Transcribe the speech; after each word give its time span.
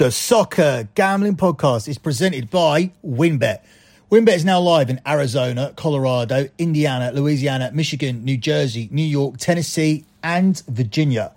The 0.00 0.10
Soccer 0.10 0.88
Gambling 0.94 1.36
Podcast 1.36 1.86
is 1.86 1.98
presented 1.98 2.48
by 2.48 2.90
WynnBET. 3.04 3.58
WynnBET 4.10 4.34
is 4.34 4.46
now 4.46 4.58
live 4.58 4.88
in 4.88 4.98
Arizona, 5.06 5.74
Colorado, 5.76 6.48
Indiana, 6.56 7.12
Louisiana, 7.12 7.70
Michigan, 7.74 8.24
New 8.24 8.38
Jersey, 8.38 8.88
New 8.90 9.04
York, 9.04 9.36
Tennessee, 9.36 10.06
and 10.22 10.62
Virginia. 10.68 11.32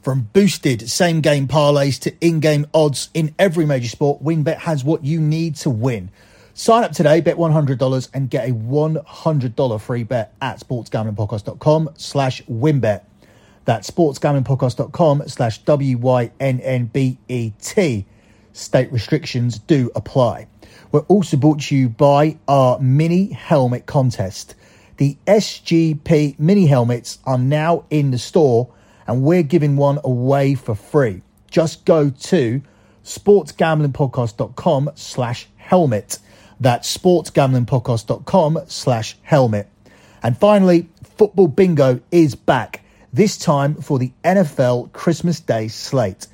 From 0.00 0.30
boosted 0.32 0.88
same 0.88 1.20
game 1.20 1.46
parlays 1.46 2.00
to 2.00 2.14
in 2.22 2.40
game 2.40 2.66
odds 2.72 3.10
in 3.12 3.34
every 3.38 3.66
major 3.66 3.88
sport, 3.88 4.24
WynnBET 4.24 4.60
has 4.60 4.82
what 4.82 5.04
you 5.04 5.20
need 5.20 5.56
to 5.56 5.68
win. 5.68 6.08
Sign 6.54 6.84
up 6.84 6.92
today, 6.92 7.20
bet 7.20 7.36
$100 7.36 8.08
and 8.14 8.30
get 8.30 8.48
a 8.48 8.52
$100 8.54 9.80
free 9.82 10.04
bet 10.04 10.32
at 10.40 10.58
sportsgamblingpodcast.com 10.58 11.90
slash 11.98 12.42
wynnbet. 12.44 13.02
That's 13.66 13.90
sportsgamblingpodcast.com 13.90 15.24
slash 15.28 15.58
W-Y-N-N-B-E-T. 15.58 16.06
State 18.52 18.92
restrictions 18.92 19.58
do 19.58 19.90
apply. 19.94 20.46
We're 20.92 21.00
also 21.00 21.36
brought 21.36 21.60
to 21.62 21.76
you 21.76 21.90
by 21.90 22.38
our 22.48 22.78
mini 22.78 23.32
helmet 23.32 23.84
contest. 23.84 24.54
The 24.96 25.18
SGP 25.26 26.38
mini 26.38 26.66
helmets 26.66 27.18
are 27.26 27.36
now 27.36 27.84
in 27.90 28.12
the 28.12 28.18
store 28.18 28.72
and 29.06 29.22
we're 29.22 29.42
giving 29.42 29.76
one 29.76 29.98
away 30.04 30.54
for 30.54 30.74
free. 30.74 31.20
Just 31.50 31.84
go 31.84 32.08
to 32.08 32.62
sportsgamblingpodcast.com 33.04 34.90
slash 34.94 35.48
helmet. 35.56 36.18
That's 36.60 36.96
sportsgamblingpodcast.com 36.96 38.60
slash 38.66 39.16
helmet. 39.22 39.68
And 40.22 40.38
finally, 40.38 40.88
football 41.02 41.48
bingo 41.48 42.00
is 42.10 42.34
back, 42.34 42.82
this 43.16 43.38
time 43.38 43.76
for 43.76 43.98
the 43.98 44.12
NFL 44.22 44.92
Christmas 44.92 45.40
Day 45.40 45.68
slate. 45.68 46.26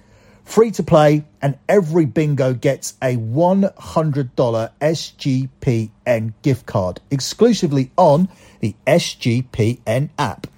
Free 0.43 0.73
to 0.73 0.83
play, 0.83 1.25
and 1.41 1.57
every 1.69 2.07
bingo 2.07 2.55
gets 2.55 2.95
a 3.01 3.17
$100 3.17 4.71
SGPN 4.81 6.33
gift 6.43 6.67
card 6.67 7.01
exclusively 7.09 7.93
on 7.97 8.29
the 8.59 8.75
SGPN 8.84 10.11
app. 10.19 10.48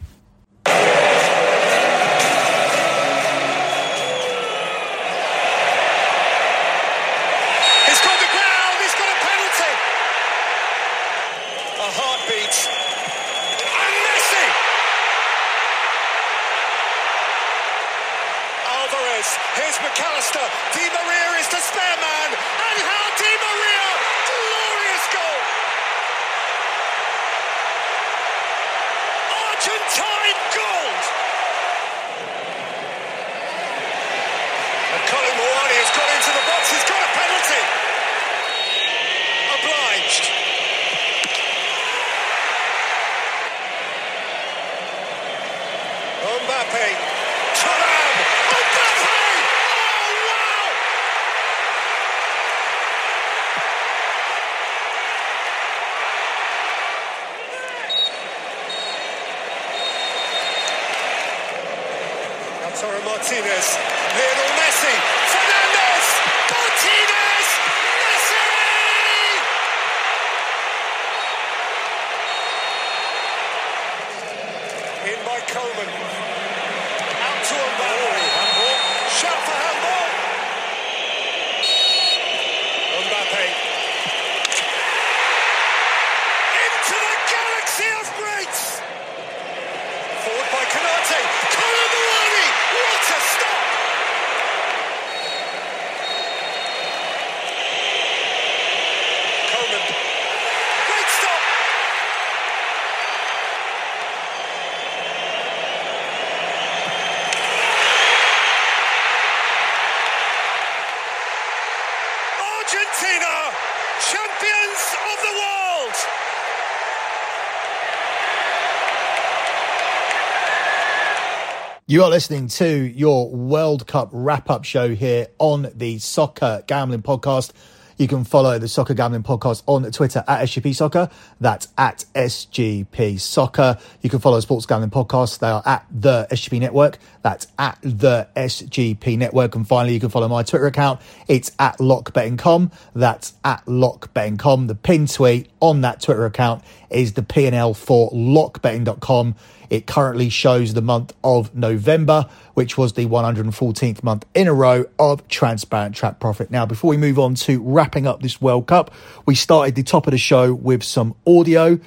You 121.94 122.02
are 122.02 122.10
listening 122.10 122.48
to 122.48 122.66
your 122.66 123.30
World 123.30 123.86
Cup 123.86 124.08
wrap 124.10 124.50
up 124.50 124.64
show 124.64 124.96
here 124.96 125.28
on 125.38 125.68
the 125.76 126.00
Soccer 126.00 126.64
Gambling 126.66 127.02
Podcast. 127.02 127.52
You 127.98 128.08
can 128.08 128.24
follow 128.24 128.58
the 128.58 128.66
Soccer 128.66 128.94
Gambling 128.94 129.22
Podcast 129.22 129.62
on 129.66 129.88
Twitter 129.92 130.24
at 130.26 130.40
SGP 130.40 130.74
Soccer. 130.74 131.08
That's 131.38 131.68
at 131.78 132.04
SGP 132.16 133.20
Soccer. 133.20 133.78
You 134.02 134.10
can 134.10 134.18
follow 134.18 134.40
Sports 134.40 134.66
Gambling 134.66 134.90
Podcast. 134.90 135.38
They 135.38 135.46
are 135.46 135.62
at 135.64 135.86
the 135.88 136.26
SGP 136.32 136.58
Network. 136.58 136.98
That's 137.22 137.46
at 137.60 137.78
the 137.82 138.26
SGP 138.34 139.16
Network. 139.16 139.54
And 139.54 139.64
finally, 139.64 139.94
you 139.94 140.00
can 140.00 140.08
follow 140.08 140.26
my 140.26 140.42
Twitter 140.42 140.66
account. 140.66 141.00
It's 141.28 141.52
at 141.60 141.78
LockBettingCom. 141.78 142.72
That's 142.94 143.34
at 143.44 143.64
LockBettingCom. 143.66 144.66
The 144.66 144.74
pin 144.74 145.06
tweet 145.06 145.48
on 145.60 145.82
that 145.82 146.02
Twitter 146.02 146.26
account 146.26 146.64
is 146.90 147.12
the 147.12 147.22
P&L 147.22 147.72
for 147.72 148.10
LockBetting.com. 148.10 149.36
It 149.70 149.86
currently 149.86 150.28
shows 150.28 150.74
the 150.74 150.82
month 150.82 151.12
of 151.22 151.54
November, 151.54 152.26
which 152.54 152.76
was 152.78 152.92
the 152.94 153.06
114th 153.06 154.02
month 154.02 154.24
in 154.34 154.48
a 154.48 154.54
row 154.54 154.84
of 154.98 155.26
transparent 155.28 155.94
track 155.94 156.20
profit. 156.20 156.50
Now, 156.50 156.66
before 156.66 156.90
we 156.90 156.96
move 156.96 157.18
on 157.18 157.34
to 157.36 157.62
wrapping 157.62 158.06
up 158.06 158.22
this 158.22 158.40
World 158.40 158.66
Cup, 158.66 158.92
we 159.26 159.34
started 159.34 159.74
the 159.74 159.82
top 159.82 160.06
of 160.06 160.12
the 160.12 160.18
show 160.18 160.52
with 160.52 160.82
some 160.82 161.14
audio 161.26 161.78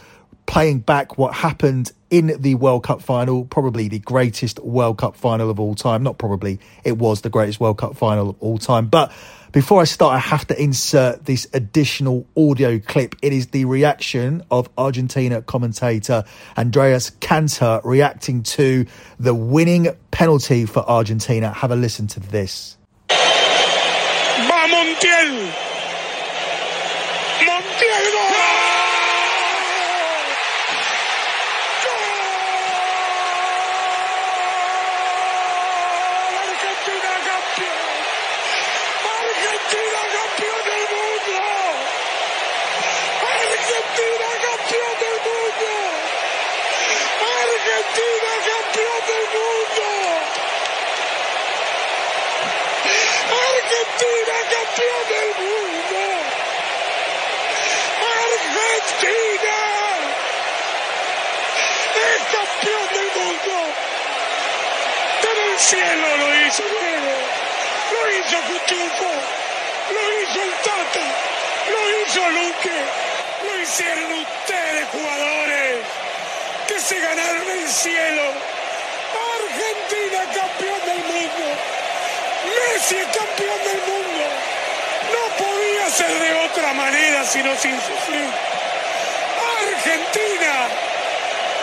playing 0.45 0.79
back 0.79 1.17
what 1.17 1.33
happened 1.33 1.91
in 2.09 2.35
the 2.39 2.55
World 2.55 2.83
Cup 2.83 3.01
final, 3.01 3.45
probably 3.45 3.87
the 3.87 3.99
greatest 3.99 4.59
World 4.59 4.97
Cup 4.97 5.15
final 5.15 5.49
of 5.49 5.59
all 5.59 5.75
time. 5.75 6.03
Not 6.03 6.17
probably, 6.17 6.59
it 6.83 6.97
was 6.97 7.21
the 7.21 7.29
greatest 7.29 7.59
World 7.59 7.77
Cup 7.77 7.97
final 7.97 8.29
of 8.29 8.35
all 8.39 8.57
time. 8.57 8.87
But 8.87 9.11
before 9.51 9.81
I 9.81 9.85
start, 9.85 10.15
I 10.15 10.19
have 10.19 10.45
to 10.47 10.61
insert 10.61 11.25
this 11.25 11.47
additional 11.53 12.25
audio 12.35 12.79
clip. 12.79 13.15
It 13.21 13.33
is 13.33 13.47
the 13.47 13.65
reaction 13.65 14.43
of 14.51 14.69
Argentina 14.77 15.41
commentator 15.41 16.23
Andreas 16.57 17.09
Cantor 17.19 17.81
reacting 17.83 18.43
to 18.43 18.85
the 19.19 19.33
winning 19.33 19.87
penalty 20.11 20.65
for 20.65 20.87
Argentina. 20.87 21.51
Have 21.51 21.71
a 21.71 21.75
listen 21.75 22.07
to 22.07 22.19
this. 22.19 22.77
Va 23.09 23.17
Montiel. 24.69 25.51
Montiel 27.39 28.36
el 65.57 65.63
cielo 65.63 66.17
lo 66.17 66.45
hizo 66.45 66.63
Diego. 66.63 67.15
lo 67.91 68.11
hizo 68.11 68.37
Cuchufo, 68.47 69.11
lo 69.89 70.21
hizo 70.21 70.43
el 70.43 70.53
Tata, 70.61 71.05
lo 71.71 71.81
hizo 71.97 72.29
Luque, 72.29 72.77
lo 73.43 73.61
hicieron 73.61 74.11
ustedes 74.13 74.87
jugadores 74.91 75.77
que 76.67 76.79
se 76.79 76.99
ganaron 76.99 77.49
el 77.49 77.67
cielo. 77.69 78.21
Argentina 79.33 80.19
campeón 80.35 80.79
del 80.85 81.03
mundo, 81.05 81.45
Messi 82.53 82.95
es 82.97 83.07
campeón 83.07 83.59
del 83.65 83.81
mundo. 83.81 84.23
No 85.09 85.43
podía 85.43 85.89
ser 85.89 86.19
de 86.19 86.33
otra 86.45 86.73
manera 86.73 87.25
sino 87.25 87.55
sin 87.55 87.75
sufrir. 87.81 88.29
Argentina, 89.59 90.67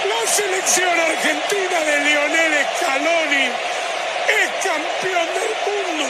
la 0.08 0.32
selección 0.32 0.98
argentina 0.98 1.80
de 1.80 2.00
Lionel 2.00 2.66
Scaloni 2.76 3.73
es 4.28 4.50
campeón 4.64 5.28
del 5.34 5.54
mundo. 5.66 6.06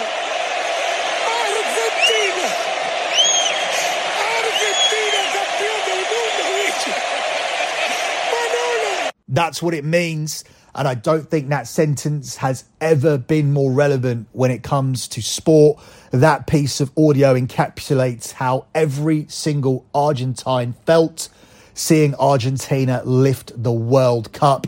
Argentina, 1.27 2.47
Argentina 4.37 5.21
campeón 5.35 5.81
del 5.87 6.03
mundo, 6.13 6.43
bicho. 6.51 6.93
Manolo. 8.33 9.11
That's 9.29 9.63
what 9.63 9.75
it 9.75 9.85
means. 9.85 10.45
And 10.77 10.89
I 10.89 10.95
don't 10.95 11.31
think 11.31 11.51
that 11.51 11.69
sentence 11.69 12.37
has 12.37 12.65
ever 12.81 13.17
been 13.17 13.53
more 13.53 13.71
relevant 13.71 14.27
when 14.33 14.51
it 14.51 14.65
comes 14.65 15.07
to 15.09 15.23
sport. 15.23 15.79
That 16.11 16.49
piece 16.49 16.81
of 16.81 16.91
audio 16.99 17.35
encapsulates 17.35 18.33
how 18.33 18.67
every 18.75 19.27
single 19.29 19.87
Argentine 19.95 20.75
felt 20.85 21.29
seeing 21.75 22.15
Argentina 22.17 23.03
lift 23.05 23.53
the 23.61 23.73
World 23.73 24.33
Cup. 24.33 24.67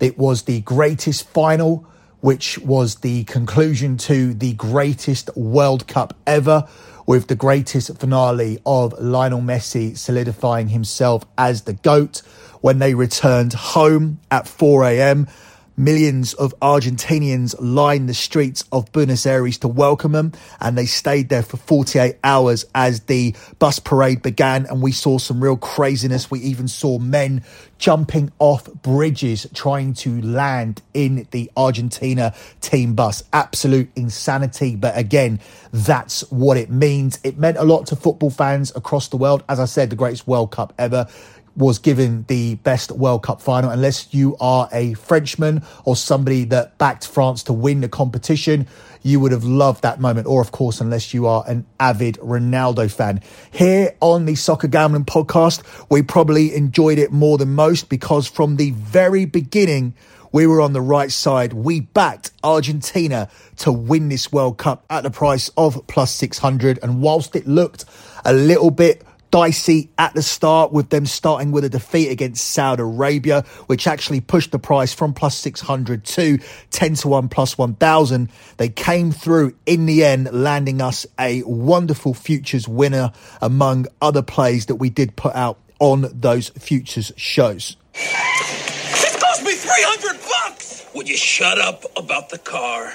It 0.00 0.18
was 0.18 0.42
the 0.42 0.60
greatest 0.62 1.28
final, 1.28 1.86
which 2.24 2.58
was 2.60 2.94
the 3.00 3.22
conclusion 3.24 3.98
to 3.98 4.32
the 4.32 4.54
greatest 4.54 5.28
World 5.36 5.86
Cup 5.86 6.16
ever, 6.26 6.66
with 7.04 7.26
the 7.26 7.34
greatest 7.34 7.98
finale 7.98 8.58
of 8.64 8.94
Lionel 8.98 9.42
Messi 9.42 9.94
solidifying 9.94 10.68
himself 10.68 11.26
as 11.36 11.64
the 11.64 11.74
GOAT 11.74 12.22
when 12.62 12.78
they 12.78 12.94
returned 12.94 13.52
home 13.52 14.20
at 14.30 14.48
4 14.48 14.84
a.m. 14.84 15.28
Millions 15.76 16.34
of 16.34 16.54
Argentinians 16.60 17.54
lined 17.58 18.08
the 18.08 18.14
streets 18.14 18.64
of 18.70 18.92
Buenos 18.92 19.26
Aires 19.26 19.58
to 19.58 19.68
welcome 19.68 20.12
them, 20.12 20.32
and 20.60 20.78
they 20.78 20.86
stayed 20.86 21.28
there 21.28 21.42
for 21.42 21.56
48 21.56 22.16
hours 22.22 22.64
as 22.74 23.00
the 23.00 23.34
bus 23.58 23.80
parade 23.80 24.22
began. 24.22 24.66
And 24.66 24.80
we 24.80 24.92
saw 24.92 25.18
some 25.18 25.42
real 25.42 25.56
craziness. 25.56 26.30
We 26.30 26.40
even 26.40 26.68
saw 26.68 26.98
men 26.98 27.42
jumping 27.78 28.30
off 28.38 28.72
bridges 28.72 29.46
trying 29.52 29.94
to 29.94 30.22
land 30.22 30.80
in 30.94 31.26
the 31.32 31.50
Argentina 31.56 32.34
team 32.60 32.94
bus. 32.94 33.24
Absolute 33.32 33.90
insanity. 33.96 34.76
But 34.76 34.96
again, 34.96 35.40
that's 35.72 36.20
what 36.30 36.56
it 36.56 36.70
means. 36.70 37.18
It 37.24 37.36
meant 37.36 37.56
a 37.56 37.64
lot 37.64 37.86
to 37.88 37.96
football 37.96 38.30
fans 38.30 38.72
across 38.76 39.08
the 39.08 39.16
world. 39.16 39.42
As 39.48 39.58
I 39.58 39.64
said, 39.64 39.90
the 39.90 39.96
greatest 39.96 40.28
World 40.28 40.52
Cup 40.52 40.72
ever 40.78 41.08
was 41.56 41.78
given 41.78 42.24
the 42.28 42.56
best 42.56 42.90
World 42.90 43.22
Cup 43.22 43.40
final, 43.40 43.70
unless 43.70 44.12
you 44.12 44.36
are 44.40 44.68
a 44.72 44.94
Frenchman 44.94 45.62
or 45.84 45.96
somebody 45.96 46.44
that 46.44 46.78
backed 46.78 47.06
France 47.06 47.42
to 47.44 47.52
win 47.52 47.80
the 47.80 47.88
competition. 47.88 48.66
You 49.02 49.20
would 49.20 49.32
have 49.32 49.44
loved 49.44 49.82
that 49.82 50.00
moment, 50.00 50.26
or 50.26 50.40
of 50.40 50.50
course, 50.50 50.80
unless 50.80 51.12
you 51.12 51.26
are 51.26 51.44
an 51.46 51.66
avid 51.78 52.16
Ronaldo 52.16 52.90
fan. 52.90 53.20
Here 53.52 53.94
on 54.00 54.24
the 54.24 54.34
Soccer 54.34 54.68
Gambling 54.68 55.04
Podcast, 55.04 55.62
we 55.90 56.02
probably 56.02 56.54
enjoyed 56.54 56.98
it 56.98 57.12
more 57.12 57.38
than 57.38 57.54
most 57.54 57.88
because 57.88 58.26
from 58.26 58.56
the 58.56 58.70
very 58.70 59.26
beginning, 59.26 59.94
we 60.32 60.48
were 60.48 60.60
on 60.60 60.72
the 60.72 60.80
right 60.80 61.12
side. 61.12 61.52
We 61.52 61.78
backed 61.78 62.32
Argentina 62.42 63.28
to 63.58 63.70
win 63.70 64.08
this 64.08 64.32
World 64.32 64.58
Cup 64.58 64.84
at 64.90 65.04
the 65.04 65.10
price 65.10 65.48
of 65.56 65.86
plus 65.86 66.10
600. 66.12 66.80
And 66.82 67.00
whilst 67.00 67.36
it 67.36 67.46
looked 67.46 67.84
a 68.24 68.32
little 68.32 68.72
bit 68.72 69.02
dicey 69.34 69.90
at 69.98 70.14
the 70.14 70.22
start 70.22 70.70
with 70.70 70.90
them 70.90 71.04
starting 71.04 71.50
with 71.50 71.64
a 71.64 71.68
defeat 71.68 72.08
against 72.08 72.52
Saudi 72.52 72.82
Arabia, 72.82 73.42
which 73.66 73.88
actually 73.88 74.20
pushed 74.20 74.52
the 74.52 74.60
price 74.60 74.94
from 74.94 75.12
plus 75.12 75.36
600 75.38 76.04
to 76.04 76.38
10 76.70 76.94
to 76.94 77.08
1 77.08 77.28
plus 77.30 77.58
1000. 77.58 78.30
They 78.58 78.68
came 78.68 79.10
through 79.10 79.56
in 79.66 79.86
the 79.86 80.04
end, 80.04 80.32
landing 80.32 80.80
us 80.80 81.04
a 81.18 81.42
wonderful 81.42 82.14
futures 82.14 82.68
winner 82.68 83.10
among 83.42 83.88
other 84.00 84.22
plays 84.22 84.66
that 84.66 84.76
we 84.76 84.88
did 84.88 85.16
put 85.16 85.34
out 85.34 85.58
on 85.80 86.06
those 86.12 86.50
futures 86.50 87.10
shows. 87.16 87.76
This 87.92 89.16
cost 89.20 89.42
me 89.42 89.54
300 89.54 90.20
bucks! 90.22 90.86
Would 90.94 91.08
you 91.08 91.16
shut 91.16 91.58
up 91.58 91.82
about 91.96 92.30
the 92.30 92.38
car? 92.38 92.92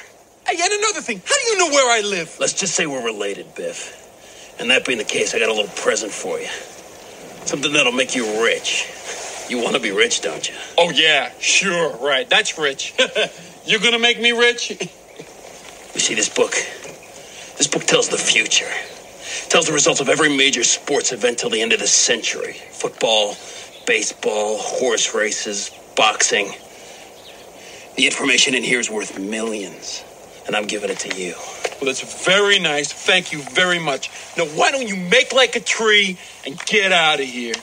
Hey, 0.47 0.57
and 0.57 0.71
another 0.71 1.01
thing, 1.01 1.21
how 1.25 1.35
do 1.35 1.51
you 1.51 1.57
know 1.57 1.67
where 1.67 1.97
I 1.97 2.07
live? 2.07 2.33
Let's 2.39 2.53
just 2.53 2.75
say 2.75 2.85
we're 2.85 3.03
related, 3.03 3.53
Biff. 3.55 4.08
And 4.59 4.69
that 4.71 4.85
being 4.85 4.97
the 4.97 5.05
case, 5.05 5.33
I 5.33 5.39
got 5.39 5.49
a 5.49 5.53
little 5.53 5.71
present 5.71 6.11
for 6.11 6.39
you. 6.39 6.47
Something 7.45 7.73
that'll 7.73 7.93
make 7.93 8.15
you 8.15 8.43
rich. 8.43 8.87
You 9.49 9.57
want 9.63 9.75
to 9.75 9.81
be 9.81 9.91
rich, 9.91 10.21
don't 10.21 10.47
you? 10.47 10.55
Oh, 10.77 10.91
yeah, 10.91 11.31
sure, 11.39 11.95
right. 11.97 12.29
That's 12.29 12.57
rich. 12.57 12.93
You're 13.65 13.79
gonna 13.79 13.99
make 13.99 14.19
me 14.19 14.31
rich? 14.31 14.77
You 15.95 15.99
see 15.99 16.13
this 16.13 16.29
book? 16.29 16.53
This 17.57 17.67
book 17.67 17.83
tells 17.83 18.09
the 18.09 18.17
future. 18.17 18.71
Tells 19.49 19.67
the 19.67 19.73
results 19.73 19.99
of 19.99 20.07
every 20.07 20.29
major 20.29 20.63
sports 20.63 21.11
event 21.11 21.39
till 21.39 21.49
the 21.49 21.61
end 21.61 21.73
of 21.73 21.79
the 21.79 21.87
century. 21.87 22.53
Football, 22.53 23.35
baseball, 23.85 24.59
horse 24.59 25.13
races, 25.15 25.71
boxing. 25.95 26.53
The 27.97 28.05
information 28.05 28.55
in 28.55 28.63
here 28.63 28.79
is 28.79 28.89
worth 28.89 29.19
millions. 29.19 30.03
And 30.47 30.55
I'm 30.55 30.67
giving 30.67 30.89
it 30.89 30.99
to 30.99 31.21
you. 31.21 31.33
Well, 31.79 31.85
that's 31.85 32.25
very 32.25 32.59
nice. 32.59 32.91
Thank 32.91 33.31
you 33.31 33.41
very 33.41 33.79
much. 33.79 34.11
Now, 34.37 34.45
why 34.45 34.71
don't 34.71 34.87
you 34.87 34.97
make 34.97 35.31
like 35.33 35.55
a 35.55 35.61
tree 35.61 36.17
and 36.45 36.59
get 36.65 36.91
out 36.91 37.19
of 37.21 37.25
here? 37.25 37.55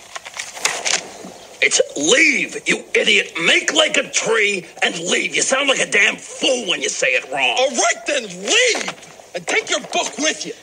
It's 1.60 1.80
leave, 1.96 2.68
you 2.68 2.84
idiot. 2.94 3.32
Make 3.44 3.74
like 3.74 3.96
a 3.96 4.08
tree 4.08 4.66
and 4.82 4.98
leave. 5.00 5.34
You 5.34 5.42
sound 5.42 5.68
like 5.68 5.80
a 5.80 5.90
damn 5.90 6.16
fool 6.16 6.68
when 6.68 6.80
you 6.80 6.88
say 6.88 7.08
it 7.08 7.24
wrong. 7.30 7.56
All 7.58 7.70
right, 7.70 8.06
then, 8.06 8.22
leave 8.22 9.30
and 9.34 9.46
take 9.46 9.68
your 9.68 9.80
book 9.80 10.16
with 10.18 10.46
you. 10.46 10.54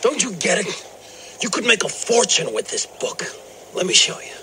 Don't 0.00 0.22
you 0.22 0.32
get 0.32 0.58
it? 0.58 0.86
You 1.42 1.50
could 1.50 1.66
make 1.66 1.84
a 1.84 1.88
fortune 1.88 2.54
with 2.54 2.70
this 2.70 2.86
book. 2.86 3.24
Let 3.74 3.86
me 3.86 3.92
show 3.94 4.18
you. 4.20 4.37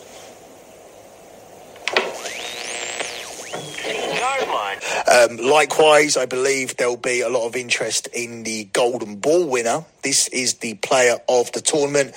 Um, 5.07 5.37
likewise, 5.37 6.17
I 6.17 6.25
believe 6.25 6.77
there'll 6.77 6.97
be 6.97 7.21
a 7.21 7.29
lot 7.29 7.45
of 7.45 7.55
interest 7.55 8.07
in 8.13 8.43
the 8.43 8.65
Golden 8.65 9.17
Ball 9.17 9.47
winner. 9.47 9.85
This 10.01 10.27
is 10.29 10.55
the 10.55 10.75
player 10.75 11.17
of 11.29 11.51
the 11.51 11.61
tournament. 11.61 12.11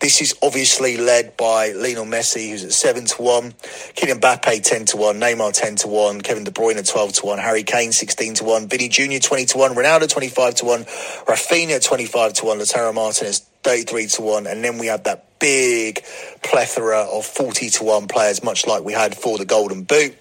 This 0.00 0.20
is 0.20 0.34
obviously 0.42 0.96
led 0.96 1.36
by 1.36 1.72
Lionel 1.72 2.04
Messi, 2.04 2.50
who's 2.50 2.64
at 2.64 2.72
7 2.72 3.04
to 3.06 3.22
1, 3.22 3.52
Kylian 3.52 4.20
Mbappe 4.20 4.62
10 4.62 4.84
to 4.86 4.96
1, 4.96 5.20
Neymar 5.20 5.52
10 5.52 5.76
to 5.76 5.88
1, 5.88 6.20
Kevin 6.20 6.44
De 6.44 6.50
Bruyne 6.50 6.86
12 6.86 7.12
to 7.14 7.26
1, 7.26 7.38
Harry 7.38 7.62
Kane 7.62 7.92
16 7.92 8.34
to 8.34 8.44
1, 8.44 8.68
Vinny 8.68 8.88
Jr. 8.88 9.18
20 9.18 9.44
to 9.46 9.58
1, 9.58 9.74
Ronaldo 9.74 10.08
25 10.08 10.54
to 10.56 10.64
1, 10.64 10.84
Rafinha 10.84 11.84
25 11.84 12.32
to 12.34 12.44
1, 12.46 12.58
Lautaro 12.58 12.94
Martinez 12.94 13.40
33 13.62 14.06
to 14.06 14.22
1, 14.22 14.46
and 14.46 14.64
then 14.64 14.78
we 14.78 14.86
have 14.86 15.04
that 15.04 15.38
big 15.38 16.04
plethora 16.42 17.02
of 17.02 17.24
40 17.24 17.70
to 17.70 17.84
1 17.84 18.08
players, 18.08 18.42
much 18.42 18.66
like 18.66 18.84
we 18.84 18.92
had 18.92 19.16
for 19.16 19.38
the 19.38 19.44
Golden 19.44 19.82
Boot. 19.82 20.16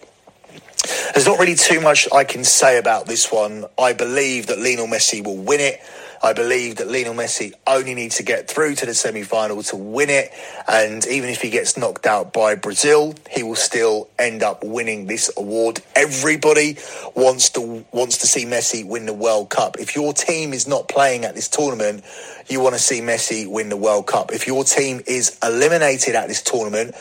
There's 1.13 1.27
not 1.27 1.39
really 1.39 1.55
too 1.55 1.81
much 1.81 2.07
I 2.13 2.23
can 2.23 2.43
say 2.43 2.77
about 2.77 3.05
this 3.05 3.31
one. 3.31 3.65
I 3.77 3.93
believe 3.93 4.47
that 4.47 4.59
Lionel 4.59 4.87
Messi 4.87 5.23
will 5.23 5.37
win 5.37 5.59
it. 5.59 5.79
I 6.23 6.33
believe 6.33 6.75
that 6.77 6.87
Lionel 6.87 7.15
Messi 7.15 7.51
only 7.65 7.95
needs 7.95 8.17
to 8.17 8.23
get 8.23 8.47
through 8.47 8.75
to 8.75 8.85
the 8.85 8.93
semi 8.93 9.23
final 9.23 9.63
to 9.63 9.75
win 9.75 10.09
it. 10.09 10.31
And 10.67 11.05
even 11.07 11.29
if 11.29 11.41
he 11.41 11.49
gets 11.49 11.77
knocked 11.77 12.05
out 12.05 12.31
by 12.31 12.55
Brazil, 12.55 13.15
he 13.29 13.41
will 13.43 13.55
still 13.55 14.09
end 14.19 14.43
up 14.43 14.63
winning 14.63 15.07
this 15.07 15.31
award. 15.35 15.81
Everybody 15.95 16.77
wants 17.15 17.49
to 17.51 17.85
wants 17.91 18.19
to 18.19 18.27
see 18.27 18.45
Messi 18.45 18.85
win 18.85 19.07
the 19.07 19.13
World 19.13 19.49
Cup. 19.49 19.77
If 19.79 19.95
your 19.95 20.13
team 20.13 20.53
is 20.53 20.67
not 20.67 20.87
playing 20.87 21.25
at 21.25 21.33
this 21.33 21.49
tournament, 21.49 22.03
you 22.47 22.61
want 22.61 22.75
to 22.75 22.81
see 22.81 23.01
Messi 23.01 23.49
win 23.49 23.69
the 23.69 23.77
World 23.77 24.05
Cup. 24.07 24.31
If 24.31 24.45
your 24.45 24.63
team 24.63 25.01
is 25.07 25.37
eliminated 25.43 26.15
at 26.15 26.27
this 26.27 26.43
tournament, 26.43 26.95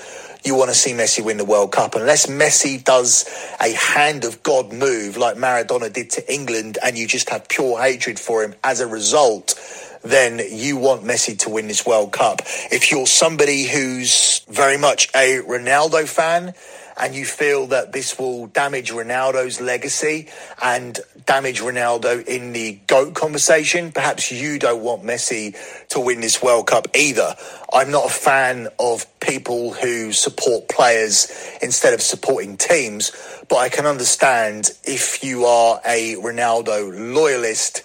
you 0.45 0.55
want 0.55 0.71
to 0.71 0.77
see 0.77 0.93
Messi 0.93 1.25
win 1.25 1.37
the 1.37 1.45
World 1.45 1.73
Cup. 1.73 1.95
Unless 1.95 2.27
Messi 2.27 2.83
does 2.83 3.29
a 3.61 3.73
hand 3.73 4.25
of 4.25 4.43
God 4.43 4.73
move 4.73 5.17
like 5.17 5.37
Maradona 5.37 5.93
did 5.93 6.11
to 6.11 6.33
England 6.33 6.79
and 6.83 6.97
you 6.97 7.07
just 7.07 7.31
have 7.31 7.49
pure 7.49 7.81
hatred 7.81 8.19
for 8.19 8.43
him 8.43 8.55
as 8.65 8.81
a 8.81 8.87
result, 8.87 9.55
then 10.03 10.41
you 10.51 10.77
want 10.77 11.05
Messi 11.05 11.39
to 11.41 11.51
win 11.51 11.69
this 11.69 11.85
World 11.85 12.13
Cup. 12.13 12.41
If 12.71 12.91
you're 12.91 13.07
somebody 13.07 13.65
who's 13.65 14.41
very 14.49 14.79
much 14.79 15.09
a 15.15 15.39
Ronaldo 15.39 16.09
fan, 16.09 16.55
and 17.01 17.15
you 17.15 17.25
feel 17.25 17.69
that 17.69 17.93
this 17.93 18.19
will 18.19 18.47
damage 18.49 18.93
Ronaldo's 18.93 19.61
legacy 19.61 20.29
and 20.63 21.01
damage 21.25 21.61
Ronaldo 21.61 22.25
in 22.27 22.53
the 22.53 22.79
GOAT 22.87 23.15
conversation, 23.15 23.91
perhaps 23.91 24.31
you 24.31 24.59
don't 24.59 24.83
want 24.83 25.03
Messi 25.03 25.57
to 25.89 26.01
win 26.01 26.21
this 26.21 26.43
World 26.43 26.67
Cup 26.67 26.89
either. 26.95 27.35
I'm 27.73 27.91
not 27.91 28.07
a 28.07 28.11
fan 28.11 28.69
of 28.79 29.07
people 29.19 29.73
who 29.73 30.13
support 30.13 30.69
players 30.69 31.33
instead 31.63 31.95
of 31.95 32.03
supporting 32.03 32.59
teams, 32.59 33.13
but 33.49 33.57
I 33.57 33.71
can 33.71 33.87
understand 33.87 34.71
if 34.85 35.25
you 35.25 35.47
are 35.47 35.81
a 35.87 36.17
Ronaldo 36.17 37.15
loyalist 37.15 37.83